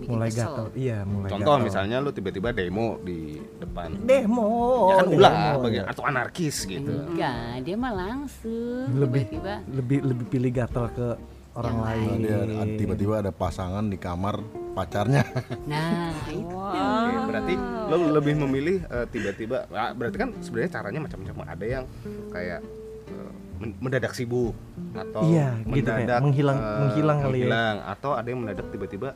[0.00, 0.46] Bikin mulai kesel.
[0.46, 1.66] gatel iya mulai Contoh gatel.
[1.66, 3.18] misalnya lu tiba-tiba demo di
[3.58, 3.88] depan.
[4.00, 4.48] demo
[4.86, 5.52] ya kan demo, ulah ya.
[5.60, 6.90] bagian atau anarkis gitu.
[6.90, 11.08] Enggak, dia mah langsung lebih tiba-tiba lebih lebih pilih gatel ke
[11.52, 12.16] orang Yang lain Nah,
[12.56, 14.34] dia tiba-tiba ada pasangan di kamar
[14.72, 15.22] pacarnya
[15.66, 16.56] Nah, itu.
[16.56, 17.54] Oke, berarti
[17.90, 21.84] lo lebih memilih eh, tiba-tiba ah, berarti kan sebenarnya caranya macam-macam ada yang
[22.30, 22.60] kayak
[23.06, 24.56] eh, mendadak sibuk
[24.92, 27.32] atau Iya, gitu kayak mendadak menghilang- eh, menghilang kali ya.
[27.44, 29.08] menghilang, atau ada yang mendadak tiba-tiba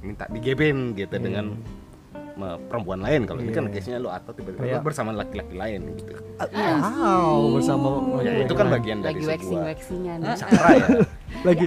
[0.00, 1.54] minta digeben gitu dengan
[2.34, 3.72] me- perempuan lain kalau ini kan Iya.
[3.72, 6.12] case-nya lo atau tiba-tiba lo bersama laki-laki lain gitu.
[6.42, 7.88] Wow bersama
[8.20, 10.02] ya, itu kan bagian dari Lagi waxing
[10.42, 10.86] cara ya.
[11.44, 11.64] Lagi.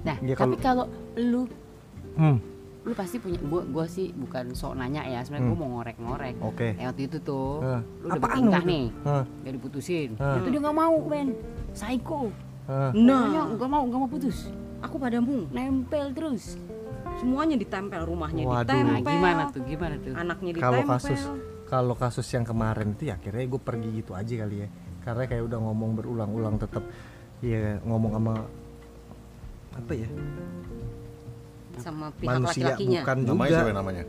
[0.00, 1.44] Nah, Ya, tapi kalau lu
[2.16, 2.36] hmm,
[2.80, 5.62] lu pasti punya gua gua sih bukan sok nanya ya sebenarnya gua Hmm.
[5.62, 6.68] mau ngorek-ngorek Oke.
[6.74, 7.80] Kayak waktu itu tuh Hah.
[7.82, 9.24] lu udah Apaan bertingkah nih Hah.
[9.38, 10.36] gak diputusin Hah.
[10.36, 11.28] itu dia nggak mau men
[11.70, 12.20] psycho.
[12.64, 15.44] Pokoknya Nah, nggak mau nggak mau putus aku padamu.
[15.50, 16.56] nempel terus
[17.12, 18.64] Semuanya ditempel, rumahnya Waduh.
[18.64, 18.86] ditempel.
[18.86, 20.94] nah gimana tuh gimana tuh Anaknya Kalau ditempel.
[20.94, 21.20] kasus
[21.66, 24.68] kalau kasus yang kemarin itu ya akhirnya gue pergi gitu aja kali ya.
[25.00, 26.82] Karena kayak udah ngomong berulang-ulang tetap
[27.40, 28.34] ya ngomong sama
[29.72, 30.08] apa ya
[31.80, 33.00] sama pihak manusia laki-lakinya.
[33.00, 34.02] bukan Namanya juga siapa namanya?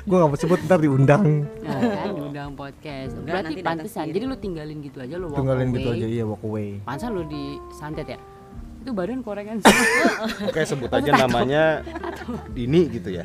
[0.00, 1.24] gue nggak mau sebut ntar diundang
[1.60, 3.12] Nah, kan diundang podcast.
[3.14, 4.04] Enggak, Berarti nanti pantesan.
[4.06, 5.76] Jadi lu tinggalin gitu aja lu walk tinggalin away.
[5.76, 8.18] gitu aja iya walk away Pantesan lu disantet ya?
[8.80, 9.56] Itu badan korengan
[10.48, 11.84] Oke sebut aja namanya
[12.50, 13.24] Dini gitu ya.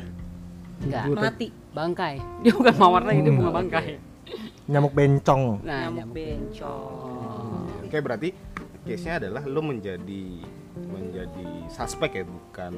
[0.78, 1.02] Enggak.
[1.10, 1.48] Mati.
[1.70, 2.14] Bangkai.
[2.42, 3.38] Dia bukan mawar lagi, dia Hmm.
[3.38, 3.86] bunga bangkai.
[4.66, 7.86] nyamuk bencong Nah, Nyamuk nyamuk bencong.
[7.86, 8.28] Oke berarti
[8.82, 10.42] case-nya adalah lo menjadi
[10.78, 12.72] menjadi suspek ya bukan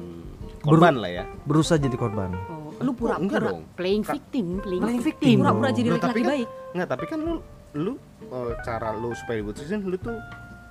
[0.59, 1.23] korban lah ya.
[1.43, 3.67] berusaha jadi korban Oh, lu Oh, pura-pura dong.
[3.73, 5.35] Playing victim, playing, Playing victim.
[5.37, 6.47] pura-pura jadi laki-laki kan- baik.
[6.71, 7.33] Enggak, tapi kan lu
[7.71, 10.15] lu eh, cara lu supaya diputusin lu tuh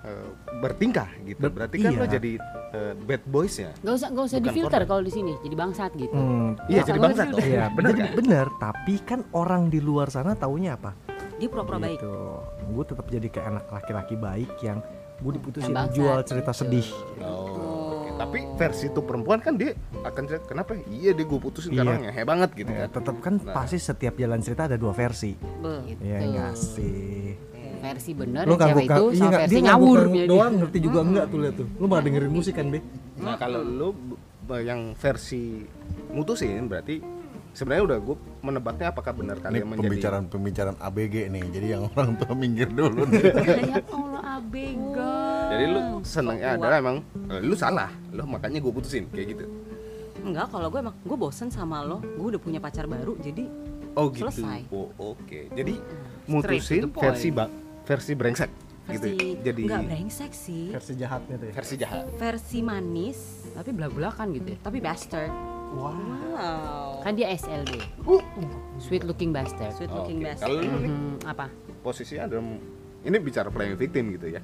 [0.01, 1.37] eh, bertingkah gitu.
[1.39, 2.01] Ber- Berarti kan iya.
[2.01, 2.33] lo jadi
[2.71, 3.71] eh, bad boys ya.
[3.79, 6.15] Gak usah, gak usah Bukan difilter kalau di sini, jadi bangsat gitu.
[6.15, 7.45] hmm, Iya, jadi bangsat difilter?
[7.45, 7.53] dong.
[7.53, 8.09] Iya, bener kan?
[8.17, 8.47] bener.
[8.59, 10.97] Tapi kan orang di luar sana taunya apa?
[11.37, 11.99] Dia pura-pura baik.
[11.99, 12.15] Gitu.
[12.69, 14.81] Gue tetap jadi kayak anak laki-laki baik yang
[15.19, 16.61] gue diputusin bangsat, jual cerita gitu.
[16.61, 16.89] sedih.
[17.21, 17.51] Oh,
[17.99, 18.11] oke.
[18.17, 20.75] Tapi versi itu perempuan kan dia akan cerita kenapa?
[20.85, 21.79] Iya dia gue putusin Iya.
[21.81, 22.89] karena ngehe banget gitu Ya, kan.
[22.95, 23.55] tetap kan Nah.
[23.55, 25.35] pasti setiap jalan cerita ada dua versi.
[25.35, 26.01] Gitu.
[26.01, 27.35] Iya enggak sih.
[27.79, 31.25] Versi bener Lu yang cewek itu iya sama versi dia ngawur doang ngerti juga enggak
[31.29, 31.69] tuh lihat tuh.
[31.79, 32.83] Lu malah dengerin musik kan, Be?
[33.19, 33.89] Nah kalau lu
[34.51, 35.63] yang versi
[36.09, 36.99] mutusin berarti
[37.59, 41.45] sebenarnya udah gue menebaknya apakah benar Ini kalian menjadi pembicaraan pembicaraan ABG nih.
[41.51, 43.23] Jadi yang orang tua minggir dulu nih.
[43.67, 45.15] Ya Allah abega.
[45.51, 49.45] jadi lu senangnya adalah emang eh, lu salah, lu makanya gue putusin kayak gitu.
[50.23, 51.99] Enggak, kalau gue emang gue bosen sama lo.
[51.99, 53.51] Gue udah punya pacar baru, jadi
[53.99, 54.31] Oh gitu.
[54.31, 54.71] Selesai.
[54.71, 55.51] Oh oke.
[55.51, 57.51] Jadi Straight mutusin versi ba-
[57.83, 58.51] versi brengsek
[58.89, 59.09] gitu.
[59.11, 60.71] versi Jadi enggak brengsek sih.
[60.71, 61.55] Versi jahatnya tuh ya.
[61.59, 62.05] versi jahat.
[62.15, 63.19] Versi manis,
[63.51, 64.59] Tapi belak-belakan gitu ya.
[64.63, 65.58] tapi bastard.
[65.71, 67.01] Wow.
[67.01, 67.73] Kan dia SLB.
[68.79, 69.75] Sweet looking bastard.
[69.75, 70.27] Sweet looking oke.
[70.27, 70.49] bastard.
[70.49, 71.47] Kalau lu nih Hmm, apa?
[71.79, 72.45] posisinya adalah
[73.01, 74.41] ini bicara playing victim gitu ya.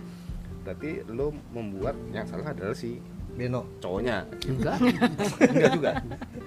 [0.62, 2.98] Berarti lu membuat yang salah adalah si
[3.30, 3.66] Beno.
[3.78, 4.22] cowoknya.
[4.46, 4.78] Enggak.
[5.50, 5.92] Enggak juga.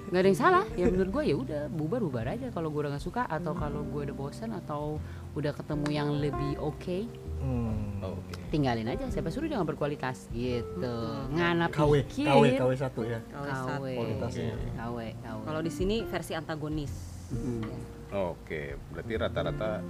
[0.08, 2.96] nggak ada yang salah ya menurut gue ya udah bubar bubar aja kalau gue udah
[2.96, 5.04] nggak suka atau kalau gue udah bosan atau
[5.36, 7.04] udah ketemu yang lebih oke
[7.38, 8.02] Hmm.
[8.02, 8.34] Oh, Oke.
[8.50, 10.96] tinggalin aja siapa suruh dia nggak berkualitas gitu
[11.34, 13.20] ngana KW, pikir KW, KW satu ya.
[13.30, 13.82] KW satu.
[13.86, 14.54] Kualitasnya.
[14.78, 16.94] KW KW Kalau di sini versi antagonis.
[17.34, 17.98] Mm.
[18.08, 19.84] Oke, berarti rata-rata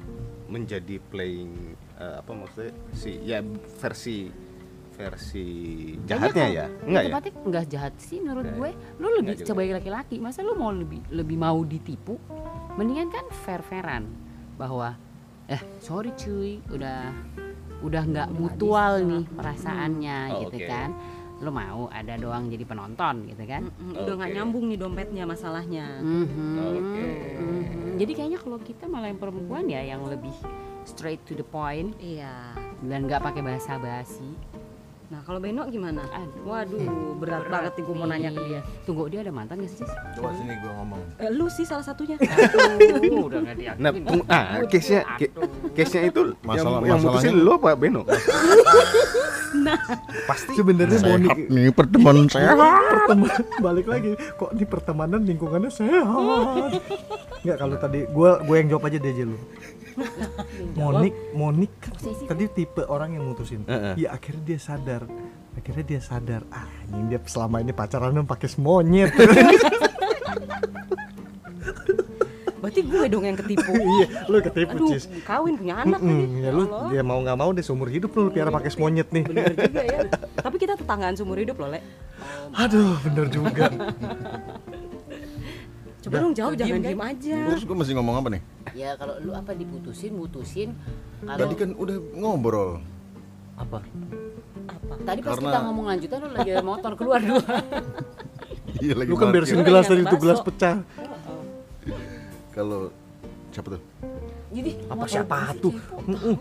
[0.49, 3.45] menjadi playing eh, apa maksudnya si ya
[3.77, 4.31] versi
[4.97, 5.45] versi
[6.10, 6.65] jahatnya ya?
[6.81, 7.10] Enggak ya?
[7.13, 8.55] Tepatnya nggak jahat sih menurut Oke.
[8.57, 9.47] gue lu lebih juga.
[9.53, 12.17] sebagai laki-laki masa lu mau lebih lebih mau ditipu
[12.73, 14.10] mendingan kan fair fairan
[14.57, 14.97] bahwa
[15.47, 17.12] eh sorry cuy udah
[17.79, 20.67] udah nggak mutual nih perasaannya Oh, gitu oke.
[20.67, 20.89] kan
[21.38, 26.01] lu mau ada doang jadi penonton gitu kan Mm-mm, Udah nggak nyambung nih dompetnya masalahnya.
[26.01, 26.57] Mhm.
[26.57, 27.05] Oke.
[27.38, 27.93] Mhm.
[27.97, 30.33] Jadi kayaknya kalau kita malah yang perempuan ya yang lebih
[30.83, 32.57] straight to the point Iya.
[32.81, 34.25] dan nggak pakai bahasa basi.
[35.08, 36.04] Nah kalau Beno gimana?
[36.04, 36.43] Aduh.
[36.43, 36.84] Waduh,
[37.15, 38.60] berat, banget nih gue mau nanya ke dia.
[38.84, 39.80] Tunggu dia ada mantan gak sih?
[39.80, 39.91] Cis?
[40.13, 41.00] Coba sini gua ngomong.
[41.15, 42.20] Eh, lu sih salah satunya.
[43.00, 43.80] Aduh, udah gak diakuin.
[43.80, 43.91] Nah,
[44.28, 45.34] ah, case-nya ca-
[45.72, 48.04] case-nya itu Masalah- yang, yang mutusin lo apa Beno?
[50.28, 52.52] Pasti sebenarnya Sehat nih pertemanan sehat.
[52.54, 56.04] pertemanan balik lagi kok di pertemanan lingkungannya sehat
[57.43, 59.38] nggak kalau tadi gue gue yang jawab aja deh aja lu
[60.73, 61.93] Monik Monik kan
[62.27, 63.97] tadi tipe orang yang mutusin Heeh.
[63.97, 65.03] ya akhirnya dia sadar
[65.53, 69.10] akhirnya dia sadar ah ini dia selama ini pacaran pakai semonyet
[72.57, 73.69] Berarti gue dong yang ketipu.
[73.95, 76.41] iya lu ketipu Aduh, cis kawin punya anak Mm-mm, lagi.
[76.41, 79.53] ya lu dia mau nggak mau deh seumur hidup lu piara pakai semonyet nih Bener
[79.55, 79.99] juga ya.
[80.36, 81.79] Tapi kita tetanggaan seumur hidup loh, Le.
[82.51, 83.69] aduh bener juga
[86.08, 87.38] Coba dong jawab, jangan diem, diem aja.
[87.52, 88.41] Terus gua mesti ngomong apa nih?
[88.72, 90.70] Ya kalau lu apa diputusin, mutusin.
[91.20, 92.72] Kalau Tadi kan udah ngobrol.
[93.58, 93.82] apa
[94.67, 94.93] Apa?
[95.02, 97.41] tadi pas karena- kita ngomong lanjutan lu lagi ada motor keluar dua.
[98.78, 99.41] Iya lagi lu kan parkir.
[99.41, 100.76] beresin gelas tadi tuh gelas pecah
[102.56, 102.93] Kalau
[103.50, 103.82] siapa tuh?
[104.48, 105.74] Jadi apa motor siapa gua tuh.
[106.06, 106.36] Mm-mm.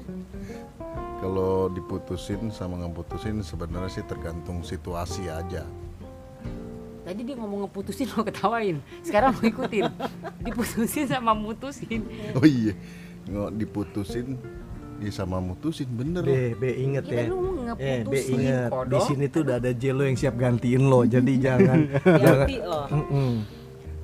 [1.17, 5.65] Kalau diputusin sama nggak putusin sebenarnya sih tergantung situasi aja.
[7.07, 8.83] Tadi dia ngomong ngeputusin lo ketawain.
[9.01, 9.87] Sekarang mau ikutin.
[10.43, 12.03] Diputusin sama mutusin.
[12.35, 12.75] Oh iya,
[13.25, 14.35] nggak diputusin
[14.97, 16.33] ya sama mutusin bener loh.
[16.33, 17.31] Be, be inget Ya ya
[17.77, 21.07] Eh, Be inget di sini tuh udah ada Jelo yang siap gantiin lo.
[21.07, 22.49] Jadi jangan jangan.
[22.91, 23.33] Mm-mm.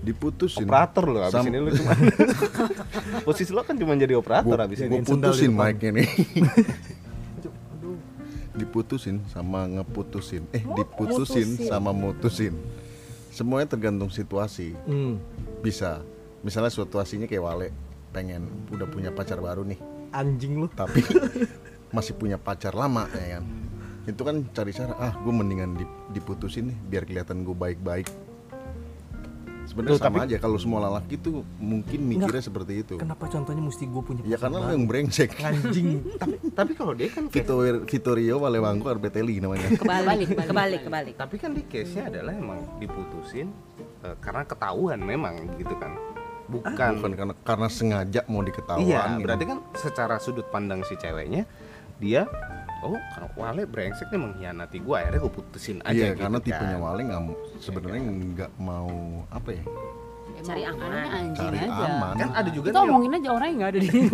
[0.02, 1.94] diputusin operator lo abis Sam- ini lo cuma
[3.22, 6.10] posisi lo kan cuma jadi operator abis ini gue putusin mic-nya nih
[8.52, 11.70] diputusin sama ngeputusin eh diputusin mutusin.
[11.70, 12.52] sama mutusin
[13.33, 15.16] semuanya tergantung situasi Hmm.
[15.59, 16.05] bisa
[16.40, 17.68] misalnya situasinya kayak Wale
[18.11, 19.81] pengen udah punya pacar baru nih
[20.12, 20.68] Anjing lu.
[20.68, 21.01] tapi
[21.97, 23.45] masih punya pacar lama ya kan
[24.03, 28.05] itu kan cari cara ah gue mendingan dip- diputusin nih biar kelihatan gue baik-baik
[29.72, 33.85] sebenarnya sama tapi- aja kalau semua lelaki tuh mungkin mikirnya seperti itu Kenapa contohnya mesti
[33.88, 35.88] gue punya ya karena lo yang brengsek anjing.
[36.20, 40.80] tapi tapi kalau dia kan Vitor Vitorio Walewangko Arbeteli namanya Kebalik, Kebalik, kebalik, kebalik.
[40.85, 41.14] kebalik.
[41.16, 43.48] tapi kan di case nya adalah emang diputusin
[44.04, 45.96] eh, karena ketahuan memang gitu kan
[46.44, 49.24] bukan bukan karena karena sengaja mau diketahuan iya gitu.
[49.24, 51.48] berarti kan secara sudut pandang si ceweknya
[51.96, 52.28] dia
[52.83, 56.45] oh karena Wale brengsek nih mengkhianati gue akhirnya gue putusin aja iya gitu karena kan.
[56.45, 58.90] tipenya Wale nggak mau- sebenarnya nggak mau
[59.29, 59.64] apa ya
[60.42, 60.83] Cari aman.
[60.83, 61.85] Anaknya anjing cari aja.
[61.87, 64.09] aman kan ada juga Kita nih yang- omongin aja orang yang nggak ada di sini.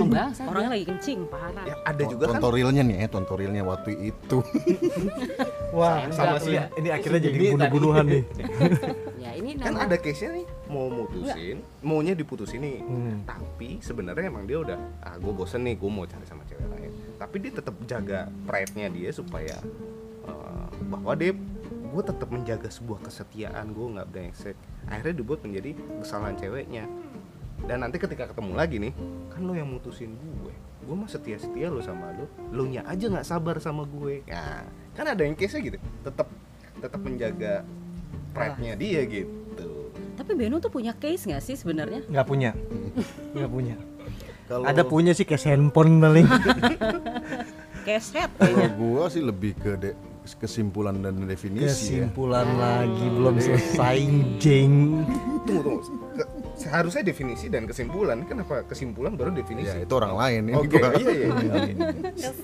[0.00, 1.18] Membangsa Orangnya lagi kencing.
[1.28, 1.64] parah.
[1.66, 4.38] ya, ada juga kan tontorilnya nih ya tontorilnya waktu itu
[5.76, 8.22] Wah, sama enggak, si- ini, akhirnya jadi bunuh-bunuhan nih.
[9.18, 12.78] Ya ini kan ada case nya nih mau mutusin maunya diputusin nih.
[12.84, 13.24] Hmm.
[13.24, 16.92] tapi sebenarnya emang dia udah ah gue bosen nih gue mau cari sama cewek lain.
[17.16, 19.56] Tapi dia tetap jaga pride nya dia supaya
[20.28, 21.32] eh, bahwa dia
[21.88, 24.56] gue tetap menjaga sebuah kesetiaan gue nggak brengsek.
[24.86, 26.84] Akhirnya dibuat menjadi kesalahan ceweknya.
[27.58, 28.92] Dan nanti ketika ketemu lagi nih
[29.32, 30.54] kan lo yang mutusin gue.
[30.84, 32.28] Gue mah setia setia lo sama lo.
[32.52, 34.22] Lo nya aja nggak sabar sama gue.
[34.28, 35.78] Nah kan ada yang case nya gitu.
[36.04, 36.28] Tetap
[36.78, 37.66] tetap menjaga
[38.36, 39.47] pride nya dia gitu
[40.18, 42.02] Tapi Beno tuh punya case nggak sih sebenarnya?
[42.04, 42.50] Nggak punya.
[43.34, 43.76] Nggak punya.
[44.44, 46.26] kalau Ada punya sih kayak handphone paling.
[47.86, 48.74] Keset kalau kayaknya.
[48.74, 49.96] gua sih lebih ke de-
[50.36, 53.98] kesimpulan dan definisi ya Kesimpulan lagi belum selesai
[54.36, 55.00] jeng.
[55.40, 55.80] tunggu tunggu
[56.12, 60.68] Ke- seharusnya definisi dan kesimpulan kenapa kesimpulan baru definisi ya itu orang lain ini oke
[60.68, 61.62] gua- iya iya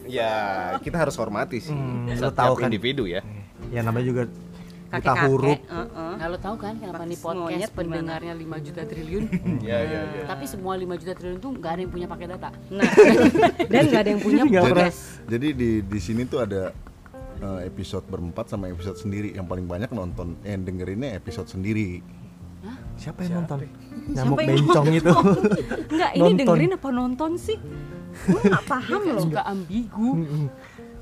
[0.17, 0.33] ya
[0.79, 2.65] kita harus hormati sih Hmm, lo setiap tahu kan.
[2.67, 3.21] individu ya
[3.67, 4.23] Ya namanya juga
[4.95, 5.31] kita Kakek-kakek.
[5.31, 5.59] huruf.
[5.59, 6.13] heeh.
[6.15, 9.25] Nah, lo tahu kan kenapa nih podcast pendengarnya 5 juta triliun?
[9.67, 12.49] iya iya iya Tapi semua 5 juta triliun tuh nggak ada yang punya pakai data.
[12.71, 12.85] Nah,
[13.73, 14.85] dan nggak ada yang punya Nggak jadi,
[15.27, 16.71] jadi di di sini tuh ada
[17.43, 22.01] eh, episode berempat sama episode sendiri yang paling banyak nonton yang dengerinnya episode sendiri
[22.95, 23.59] Siapa yang nonton?
[24.15, 25.13] Nyamuk yang bencong itu.
[25.93, 26.39] Enggak, ini Nonton.
[26.41, 27.59] dengerin apa nonton sih?
[28.31, 29.23] Gue nggak paham loh.
[29.27, 30.11] suka ambigu.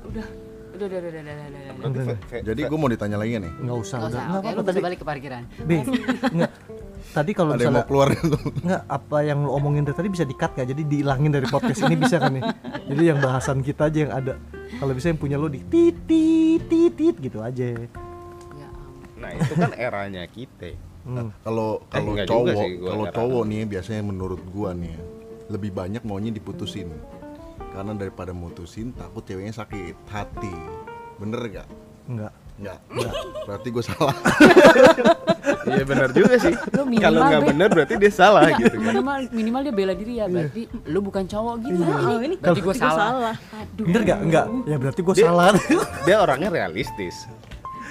[0.09, 0.27] Udah,
[0.73, 1.33] udah, udah, udah, udah,
[1.85, 3.97] udah, udah, jadi gue mau ditanya lagi nih Nggak usah.
[3.97, 4.09] Nggak udah.
[4.09, 4.81] usah, Nggak oke, apa-apa lu bisa tadi.
[4.81, 5.43] balik ke parkiran.
[5.59, 5.69] B,
[6.33, 6.51] nggak.
[7.13, 8.07] Tadi kalau misalnya mau keluar
[8.59, 10.67] nggak apa yang lo omongin dari tadi bisa di-cut nggak?
[10.67, 12.43] Jadi dihilangin dari podcast ini bisa kan nih?
[12.89, 14.33] Jadi yang bahasan kita aja yang ada.
[14.73, 17.65] Kalau bisa yang punya lo di titit titit gitu aja.
[17.69, 17.87] Ya
[18.67, 19.13] ampun.
[19.15, 21.35] nah itu kan eranya kita Hmm.
[21.43, 24.95] kalau Eh, kalau enggak juga cowok kalau cowok nih biasanya menurut gua nih
[25.47, 26.87] lebih banyak maunya diputusin
[27.73, 30.53] karena daripada mutusin takut ceweknya sakit hati
[31.17, 31.69] bener gak
[32.03, 32.33] Enggak.
[32.53, 32.79] Enggak,
[33.49, 34.15] berarti gue salah
[35.73, 36.53] iya benar juga sih
[37.01, 37.49] kalau nggak Be.
[37.49, 41.23] benar berarti dia salah gitu kan Minimal, minimal dia bela diri ya, berarti lu bukan
[41.25, 41.81] cowok gitu.
[41.81, 43.35] Oh, ini berarti gue gua salah.
[43.57, 43.85] Aduh.
[43.89, 44.19] Bener gak?
[44.21, 44.45] Enggak.
[44.69, 45.49] Ya berarti gue salah.
[46.05, 47.25] dia orangnya realistis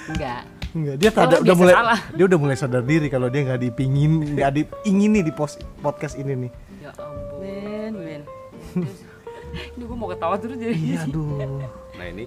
[0.07, 0.41] Enggak.
[0.73, 1.99] Enggak, dia tada, udah mulai salah.
[2.17, 6.17] dia udah mulai sadar diri kalau dia nggak dipingin, nggak diingin nih di pos, podcast
[6.17, 6.51] ini nih.
[6.81, 7.41] Ya ampun.
[7.43, 8.21] Ben, Ben.
[9.53, 10.73] Ini gue mau ketawa terus jadi.
[10.73, 11.61] Iya, aduh.
[11.93, 12.25] nah ini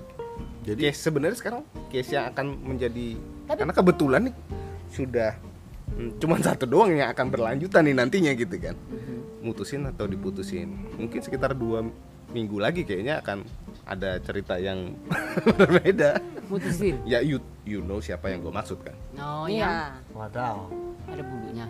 [0.63, 4.35] jadi case sebenarnya sekarang case yang akan menjadi Tapi- karena kebetulan nih
[4.89, 5.31] sudah
[5.91, 8.75] hmm, cuman satu doang yang akan berlanjutan nih nantinya gitu kan
[9.41, 11.87] mutusin atau diputusin mungkin sekitar dua
[12.29, 13.47] minggu lagi kayaknya akan
[13.85, 14.95] ada cerita yang
[15.59, 16.99] berbeda Mutusin.
[17.03, 19.99] ya you you know siapa yang gue maksud kan Oh yang Iya.
[20.13, 20.67] Wadaw.
[21.07, 21.67] ada bulunya.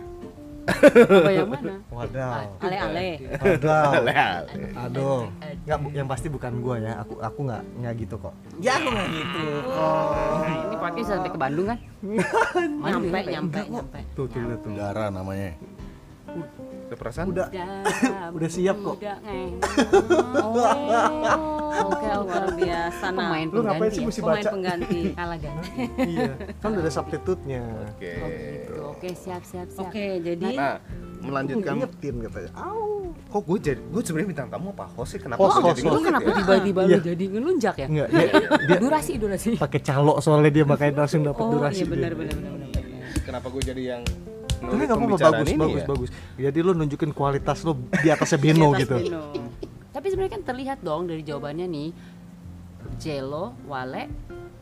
[0.67, 1.75] Apa yang mana?
[1.87, 2.59] Wadaw.
[2.59, 3.09] Ale-ale.
[3.39, 3.91] Wadaw.
[4.03, 4.41] Leal.
[4.75, 5.19] Aduh.
[5.63, 6.91] Nggak, bu- yang pasti bukan gua ya.
[7.01, 8.33] Aku aku nggak nggak gitu kok.
[8.59, 9.45] Ya aku nggak gitu.
[9.71, 11.79] Nah, ini podcast sampai ke Bandung kan?
[12.87, 13.99] Nyampe, nyampe, nyampe.
[14.13, 14.71] Tuh tuh tuh.
[14.75, 15.55] Dara namanya
[16.87, 17.67] Ada perasaan Udah Udah,
[18.37, 18.95] udah siap kok.
[18.97, 19.15] udah.
[20.39, 20.55] Oh,
[21.77, 22.25] Oke, oke.
[22.25, 23.05] luar biasa.
[23.07, 24.07] Nah, Pemain Lu ngapain pengganti sih ya?
[24.07, 24.49] mesti pemain baca?
[24.49, 24.99] pengganti.
[25.19, 25.69] Kalah ganti.
[26.07, 26.31] iya.
[26.57, 27.61] Kan udah ada substitute-nya.
[27.85, 28.73] oke Oh gitu.
[28.89, 29.83] Oke, siap, siap, siap.
[29.85, 30.75] Oke, jadi nah
[31.19, 32.51] melanjutkan Ngingetin katanya.
[32.55, 32.85] Au.
[33.27, 35.85] kok gue jadi gue sebenarnya bintang tamu apa host sih kenapa Host, gue host, jadi
[35.85, 36.05] Lu host.
[36.05, 36.35] kenapa ya?
[36.37, 36.87] tiba-tiba Iya.
[36.87, 37.87] lu jadi ngelunjak ya?
[37.89, 38.27] Enggak, dia,
[38.63, 39.49] dia Durasi, durasi.
[39.57, 41.75] pakai calo soalnya dia makanya langsung dapat Oh, durasi.
[41.75, 41.91] iya dia.
[41.91, 42.81] benar benar benar benar.
[43.19, 44.01] kenapa gue jadi yang
[44.59, 45.87] Tapi nggak apa-apa bagus ini bagus ya?
[45.87, 46.09] bagus.
[46.35, 48.95] Jadi lu nunjukin kualitas lu di atasnya Beno Di atas gitu.
[48.97, 49.23] Beno.
[49.89, 51.89] Tapi sebenarnya kan terlihat dong dari jawabannya nih
[52.97, 54.03] Jelo, Wale,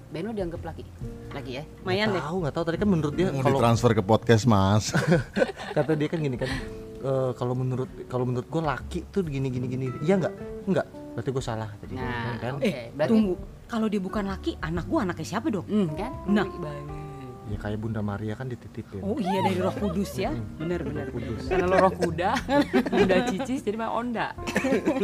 [0.09, 0.83] Beno dianggap laki.
[1.31, 1.63] Laki ya?
[1.83, 2.23] Lumayan deh.
[2.23, 4.95] tahu nggak tahu tadi kan menurut dia Mau kalau ditransfer ke podcast mas
[5.75, 6.47] kata dia kan gini kan
[6.95, 11.29] eh, kalau menurut kalau menurut gue laki tuh gini gini gini iya nggak nggak berarti
[11.29, 12.63] gue salah tadi Nah, kan oke.
[12.63, 13.33] Eh, Berarti tunggu.
[13.65, 15.65] Kalau dia bukan laki, anak gua anaknya siapa dong?
[15.65, 16.11] Hmm, kan?
[16.29, 16.45] Nah.
[16.45, 16.85] Banget.
[17.45, 20.33] Ya kayak Bunda Maria kan dititipin Oh iya dari Roh Kudus ya.
[20.57, 21.05] Benar benar.
[21.13, 21.45] Kudus.
[21.45, 22.31] Karena lo roh kuda,
[22.89, 24.33] kuda cicis jadi mah onda.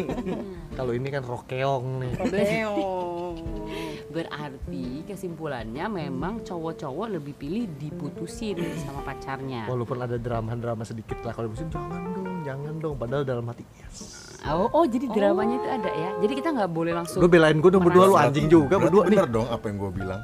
[0.78, 3.36] kalau ini kan rokeong nih Leong.
[4.16, 9.70] Berarti kesimpulannya memang cowok-cowok lebih pilih diputusin sama pacarnya.
[9.72, 14.28] walaupun ada drama-drama sedikit lah kalau musim jangan dong jangan dong padahal dalam hati yes
[14.42, 16.10] Oh, oh jadi dramanya itu ada ya.
[16.18, 19.22] Jadi kita nggak boleh langsung lu belain gue dong berdua lu anjing juga berdua nih
[19.22, 20.22] bener dong apa yang gue bilang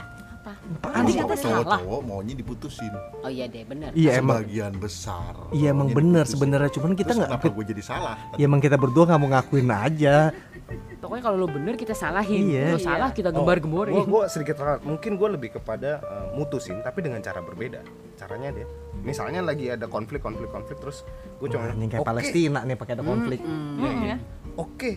[0.67, 1.63] Nanti kata salah.
[1.79, 3.89] cowok-cowok maunya diputusin Oh iya deh, bener.
[3.91, 6.27] iya emang sebagian besar iya emang diputusin.
[6.27, 9.29] sebenarnya cuman kita Terus nggak kenapa gue jadi salah ya emang kita berdua nggak mau
[9.29, 10.15] ngakuin aja
[10.97, 12.51] Pokoknya kalau lo bener kita salahin.
[12.51, 12.75] Iya.
[12.75, 13.93] Lo salah kita gembar-gemborin.
[13.93, 14.83] Gue gue sedikit ralat.
[14.83, 17.79] Mungkin gue lebih kepada eh, mutusin, tapi dengan cara berbeda.
[18.17, 18.67] Caranya dia,
[18.99, 21.05] misalnya lagi ada konflik, konflik, konflik, terus
[21.39, 23.79] gue cuma, ini kayak "Oke, Palestina nih pakai ada konflik Hmm.
[23.79, 24.17] Mm, ya.
[24.57, 24.91] Oke,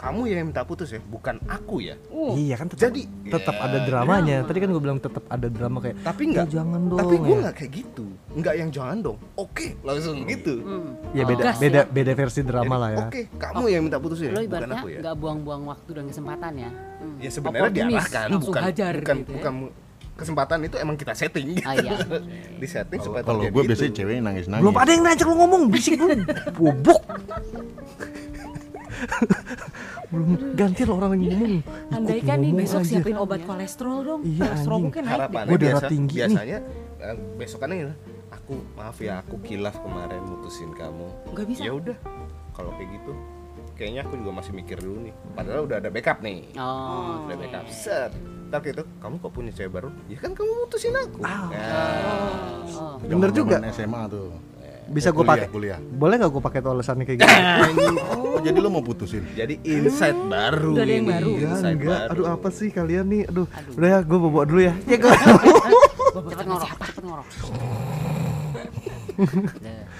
[0.00, 1.92] kamu yang minta putus ya, bukan aku ya.
[2.08, 5.44] Uh, iya kan tetap, Jadi, tetap ya, ada dramanya tadi kan gue bilang tetap ada
[5.46, 7.40] drama kayak Tapi "Ya, nggak, jangan dong tapi gue ya.
[7.44, 9.18] nggak kayak gitu, nggak yang jangan dong.
[9.36, 10.54] Oke, langsung gitu.
[10.64, 10.90] Hmm.
[11.12, 11.84] ya beda Gas beda ya.
[11.84, 14.86] beda versi drama Jadi, lah ya Oke, kamu yang minta putus ya, Lo bukan aku
[14.88, 14.98] ya.
[15.04, 16.70] nggak buang-buang waktu dan kesempatan ya.
[16.72, 17.16] Hmm.
[17.20, 19.36] Ya sebenarnya Oportunis, diarahkan, bukan, hajar bukan, gitu ya.
[19.36, 19.54] bukan
[20.16, 21.60] kesempatan itu emang kita setting.
[21.60, 21.96] Ah, iya.
[22.60, 23.68] Di setting supaya kalau gue itu.
[23.68, 26.08] biasanya cewek yang nangis nangis belum ada yang ngajak lu ngomong bisik lu
[26.56, 27.00] bobok
[30.10, 32.88] belum ganti lo orang yang ngomong Ikut Andaikan nih ngomong besok aja.
[32.90, 34.20] siapin obat kolesterol dong.
[34.22, 34.84] Iya, kolesterol anjing.
[34.84, 36.20] mungkin naik harapannya Gua darah biasa, tinggi nih.
[36.20, 36.58] biasanya
[36.98, 37.94] eh, besokannya gini,
[38.30, 41.60] aku maaf ya aku kilaf kemarin mutusin kamu Nggak bisa.
[41.62, 41.96] ya udah
[42.50, 43.12] kalau kayak gitu
[43.72, 47.66] kayaknya aku juga masih mikir dulu nih padahal udah ada backup nih Oh, udah backup
[47.66, 48.12] set
[48.46, 51.46] ntar gitu kamu kok punya cewek baru ya kan kamu mutusin aku Ah.
[51.48, 52.94] Nah, oh.
[53.00, 53.62] Bener juga.
[53.70, 54.34] SMA tuh
[54.90, 57.30] bisa gue Kuliah, pakai kuliah boleh nggak gue pakai tuh alasannya kayak gitu
[58.34, 61.30] oh jadi lo mau putusin jadi insight baru Udah ada yang ini, baru.
[61.32, 62.00] Ya, insight enggak.
[62.10, 63.22] baru Aduh apa sih kalian nih?
[63.26, 63.46] Aduh.
[63.46, 63.72] Aduh.
[63.78, 64.74] Udah ya, gue bawa dulu ya.
[64.84, 65.12] Ya gue.
[66.10, 67.26] Cepet ngorok, cepet ngorok.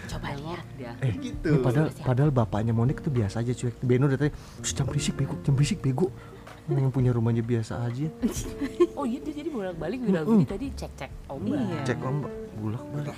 [0.09, 0.93] Coba lihat dia.
[0.99, 3.77] eh, gitu ini padahal padahal bapaknya Monik tuh biasa aja cuek.
[3.81, 4.33] Beno udah tadi,
[4.65, 6.09] "Shh, jangan berisik bego, jangan berisik bego.
[6.71, 8.07] Yang punya rumahnya biasa aja.
[9.01, 11.57] Oh iya dia jadi bolak-balik Wira Budi tadi cek-cek ombak.
[11.57, 11.81] Iya.
[11.89, 13.17] Cek ombak, bulak balik.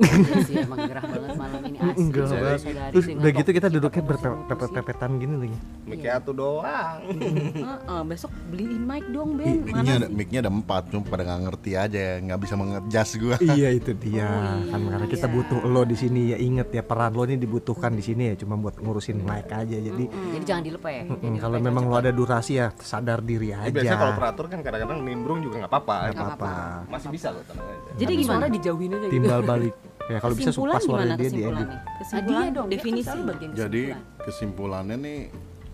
[0.00, 2.00] Iya sih emang gerah banget malam ini asli.
[2.00, 2.60] Enggak banget.
[2.88, 5.58] Terus udah gitu kita duduknya berpepet-pepetan gini lagi.
[5.90, 7.02] miknya tuh doang
[7.66, 9.60] Heeh, besok beliin mic dong Ben.
[9.66, 13.68] mic-nya ada mic-nya ada empat cuma pada nggak ngerti aja nggak bisa mengejas gue iya
[13.74, 14.30] itu dia.
[14.70, 15.34] Kan karena kita iya.
[15.36, 18.56] butuh lo di sini ya inget ya peran lo ini dibutuhkan di sini ya cuma
[18.56, 19.76] buat ngurusin mic aja.
[19.76, 20.96] Jadi Jadi jangan dilepeh.
[21.10, 23.70] mm, kalau memang lo ada durasi ya sadar diri Ya, aja.
[23.70, 26.52] biasanya kalau peratur kan kadang-kadang nimbrung juga nggak apa-apa Nggak apa-apa.
[26.88, 28.44] masih bisa loh tenang aja Jadi Tapi gimana?
[28.48, 29.14] dijauhin aja gitu.
[29.14, 29.74] Timbal balik.
[30.02, 31.30] Ya kalau bisa Kesimpulan pas suara gimana dia diedit.
[31.30, 31.78] kesimpulannya?
[31.94, 33.18] Kesimpulan dia dong, kan definisi.
[33.22, 34.18] bagian jadi kesimpulan.
[34.20, 35.18] kesimpulannya nih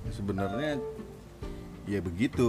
[0.08, 0.70] sebenarnya
[1.84, 2.48] ya begitu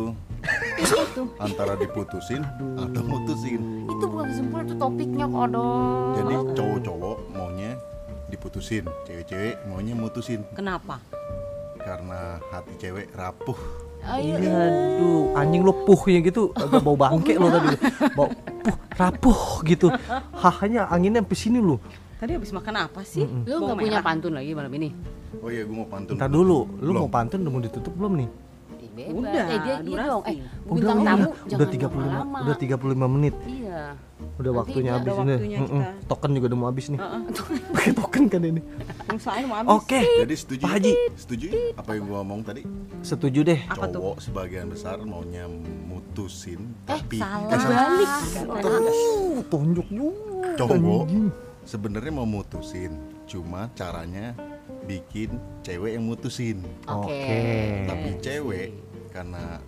[0.77, 1.23] Itu.
[1.37, 2.41] antara diputusin
[2.75, 5.69] atau mutusin Itu bukan kesimpulan itu topiknya kodo.
[6.15, 7.71] jadi cowok-cowok maunya
[8.27, 10.99] diputusin cewek-cewek maunya mutusin Kenapa?
[11.79, 13.55] karena hati cewek rapuh
[14.07, 14.39] Ayo.
[14.39, 17.75] Iya, aduh, anjing lo puhnya gitu, agak bau bangke lo tadi.
[18.15, 18.31] Bau
[18.63, 19.91] puh, rapuh gitu.
[20.31, 21.77] Hahanya anginnya sampai sini lo.
[22.17, 23.27] Tadi habis makan apa sih?
[23.27, 24.89] Lu Bawang nggak punya pantun lagi malam ini?
[25.43, 27.03] oh iya gue mau pantun Ntar dulu, lu Belum.
[27.03, 28.29] mau pantun udah mau ditutup belum nih?
[28.97, 29.13] Bebas.
[29.13, 30.09] Udah, eh, dia, iya durasi.
[30.09, 30.23] dong.
[30.23, 32.37] Eh, Udah, bintang udah, tamu udah jangan 35 lama-lama.
[32.41, 32.73] udah 35
[33.07, 33.35] menit.
[33.45, 33.81] Iya.
[34.33, 35.31] Udah Nanti waktunya udah habis ini.
[35.31, 35.81] waktunya Mm-mm.
[35.83, 36.07] kita.
[36.07, 36.99] Token juga udah mau habis nih.
[36.99, 37.21] Heeh.
[37.73, 38.61] Pakai token kan ini.
[39.09, 39.69] Usahain mau habis.
[39.75, 40.93] Oke, jadi setuju Pak Haji.
[41.15, 42.61] setuju apa yang gue ngomong tadi
[42.99, 43.59] setuju deh.
[43.63, 43.99] Apa tuh?
[43.99, 45.45] cowok sebagian besar maunya
[45.87, 47.53] mutusin tapi Salah.
[47.53, 48.09] eh, Balik.
[48.57, 50.49] Uh, tonjok juga.
[50.57, 51.05] cowok
[51.63, 54.33] sebenarnya mau mutusin cuma caranya
[54.83, 57.11] bikin cewek yang mutusin Oke.
[57.11, 57.41] Oke.
[57.85, 58.67] tapi cewek
[59.07, 59.59] karena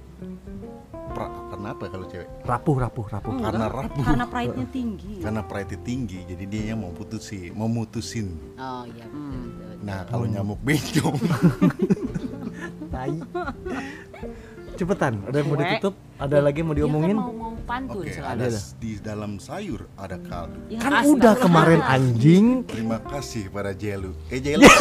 [1.10, 3.34] pra- karena apa kalau cewek Rapuh, rapuh, rapuh.
[3.36, 5.13] karena rapuh Karena pride-nya tinggi.
[5.19, 9.06] karena pride tinggi jadi dia yang mau putusin mau mutusin Oh iya.
[9.06, 9.80] betul.
[9.80, 11.15] nah kalau nyamuk bencong
[12.90, 13.15] Tai.
[14.71, 15.94] Cepetan, ada yang mau ditutup?
[16.17, 17.15] Ada lagi yang mau kan diomongin?
[17.15, 18.31] mau mau pantun oke selalu.
[18.33, 22.63] ada di dalam sayur ada kaldu Ya, Kan udah kemarin anjing.
[22.65, 24.65] terima kasih pada Jelu eh Jelu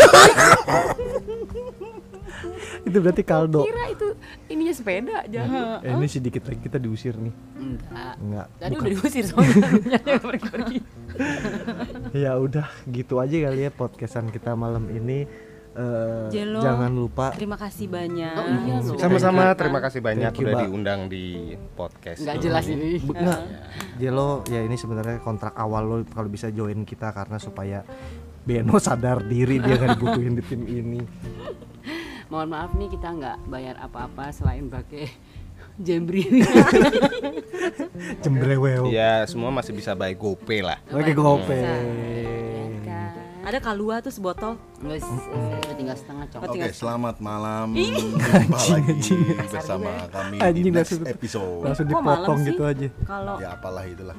[2.84, 3.64] Itu berarti kaldo.
[3.64, 4.06] Kira itu
[4.48, 5.40] ininya sepeda aja.
[5.82, 7.34] Eh, ini sedikit lagi kita diusir nih.
[7.58, 8.14] Enggak.
[8.18, 8.46] Enggak.
[8.58, 8.82] Tadi bukan.
[8.82, 10.78] udah diusir soalnya pergi-pergi.
[12.24, 16.58] ya udah gitu aja kali ya podcastan kita malam ini Eh, Jelo.
[16.58, 18.34] jangan lupa Terima kasih banyak.
[18.34, 18.98] Oh iya loh.
[18.98, 22.18] Sama-sama, terima kasih banyak Thank you, udah diundang di podcast.
[22.18, 22.98] Nggak jelas ini.
[22.98, 23.40] Nggak.
[24.02, 27.86] Jelo ya ini sebenarnya kontrak awal lo kalau bisa join kita karena supaya
[28.42, 30.98] Beno sadar diri dia nggak dibutuhin di tim ini.
[32.28, 35.08] Mohon maaf nih kita nggak bayar apa-apa selain pakai
[35.86, 36.44] jembri ini.
[38.20, 38.88] Jembrewel.
[38.88, 40.78] Ya, semua masih bisa by GoPay lah.
[40.88, 41.54] Oke gope.
[41.54, 41.84] Ya kan?
[43.40, 44.60] Ada kalua tuh sebotol.
[44.78, 45.00] Udah
[45.72, 46.40] tinggal setengah cok.
[46.42, 47.72] Oh, Oke, selamat malam.
[47.72, 49.20] Jumpa lagi anjing.
[49.48, 51.64] bersama kami Anjing di next langsung- episode.
[51.64, 52.46] Langsung dipotong sih?
[52.46, 52.88] gitu aja.
[53.02, 54.18] Kalau Ya apalah itulah.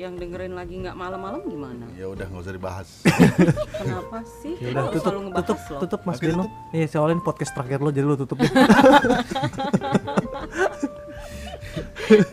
[0.00, 1.84] Yang dengerin lagi nggak malam-malam gimana?
[1.92, 2.88] Ya udah nggak usah dibahas.
[3.84, 4.56] Kenapa sih?
[4.56, 5.80] Ya udah tutup selalu ngebahas tutup loh?
[5.84, 6.48] tutup Mas tutup.
[6.72, 8.38] Nih soalnya ini podcast terakhir lo jadi lo tutup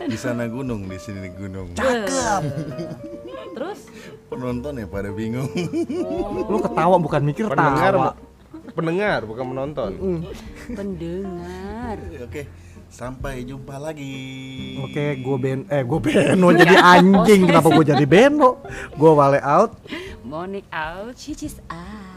[0.08, 1.76] di sana gunung, di sini gunung.
[1.76, 2.42] Cakep.
[3.54, 3.80] Terus
[4.28, 5.48] Penonton ya pada bingung.
[6.44, 8.10] Lu ketawa bukan mikir Pendengar, tawa.
[8.72, 9.90] pendengar bukan menonton.
[10.68, 11.96] Pendengar.
[12.22, 12.44] Oke,
[12.88, 14.76] sampai jumpa lagi.
[14.82, 17.46] Oke, gue Ben eh gue Beno jadi anjing.
[17.46, 18.60] Kenapa gue jadi Beno?
[18.96, 19.76] Gue wale out.
[20.24, 21.14] Monik out.
[21.14, 22.08] cicis ah.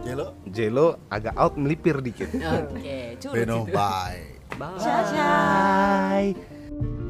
[0.00, 2.32] Jelo, Jelo agak out melipir dikit.
[2.32, 3.76] Oke, curut Beno, itu.
[3.76, 4.20] bye.
[4.56, 4.80] Bye.
[4.80, 5.04] Ciao.
[5.12, 7.08] Bye.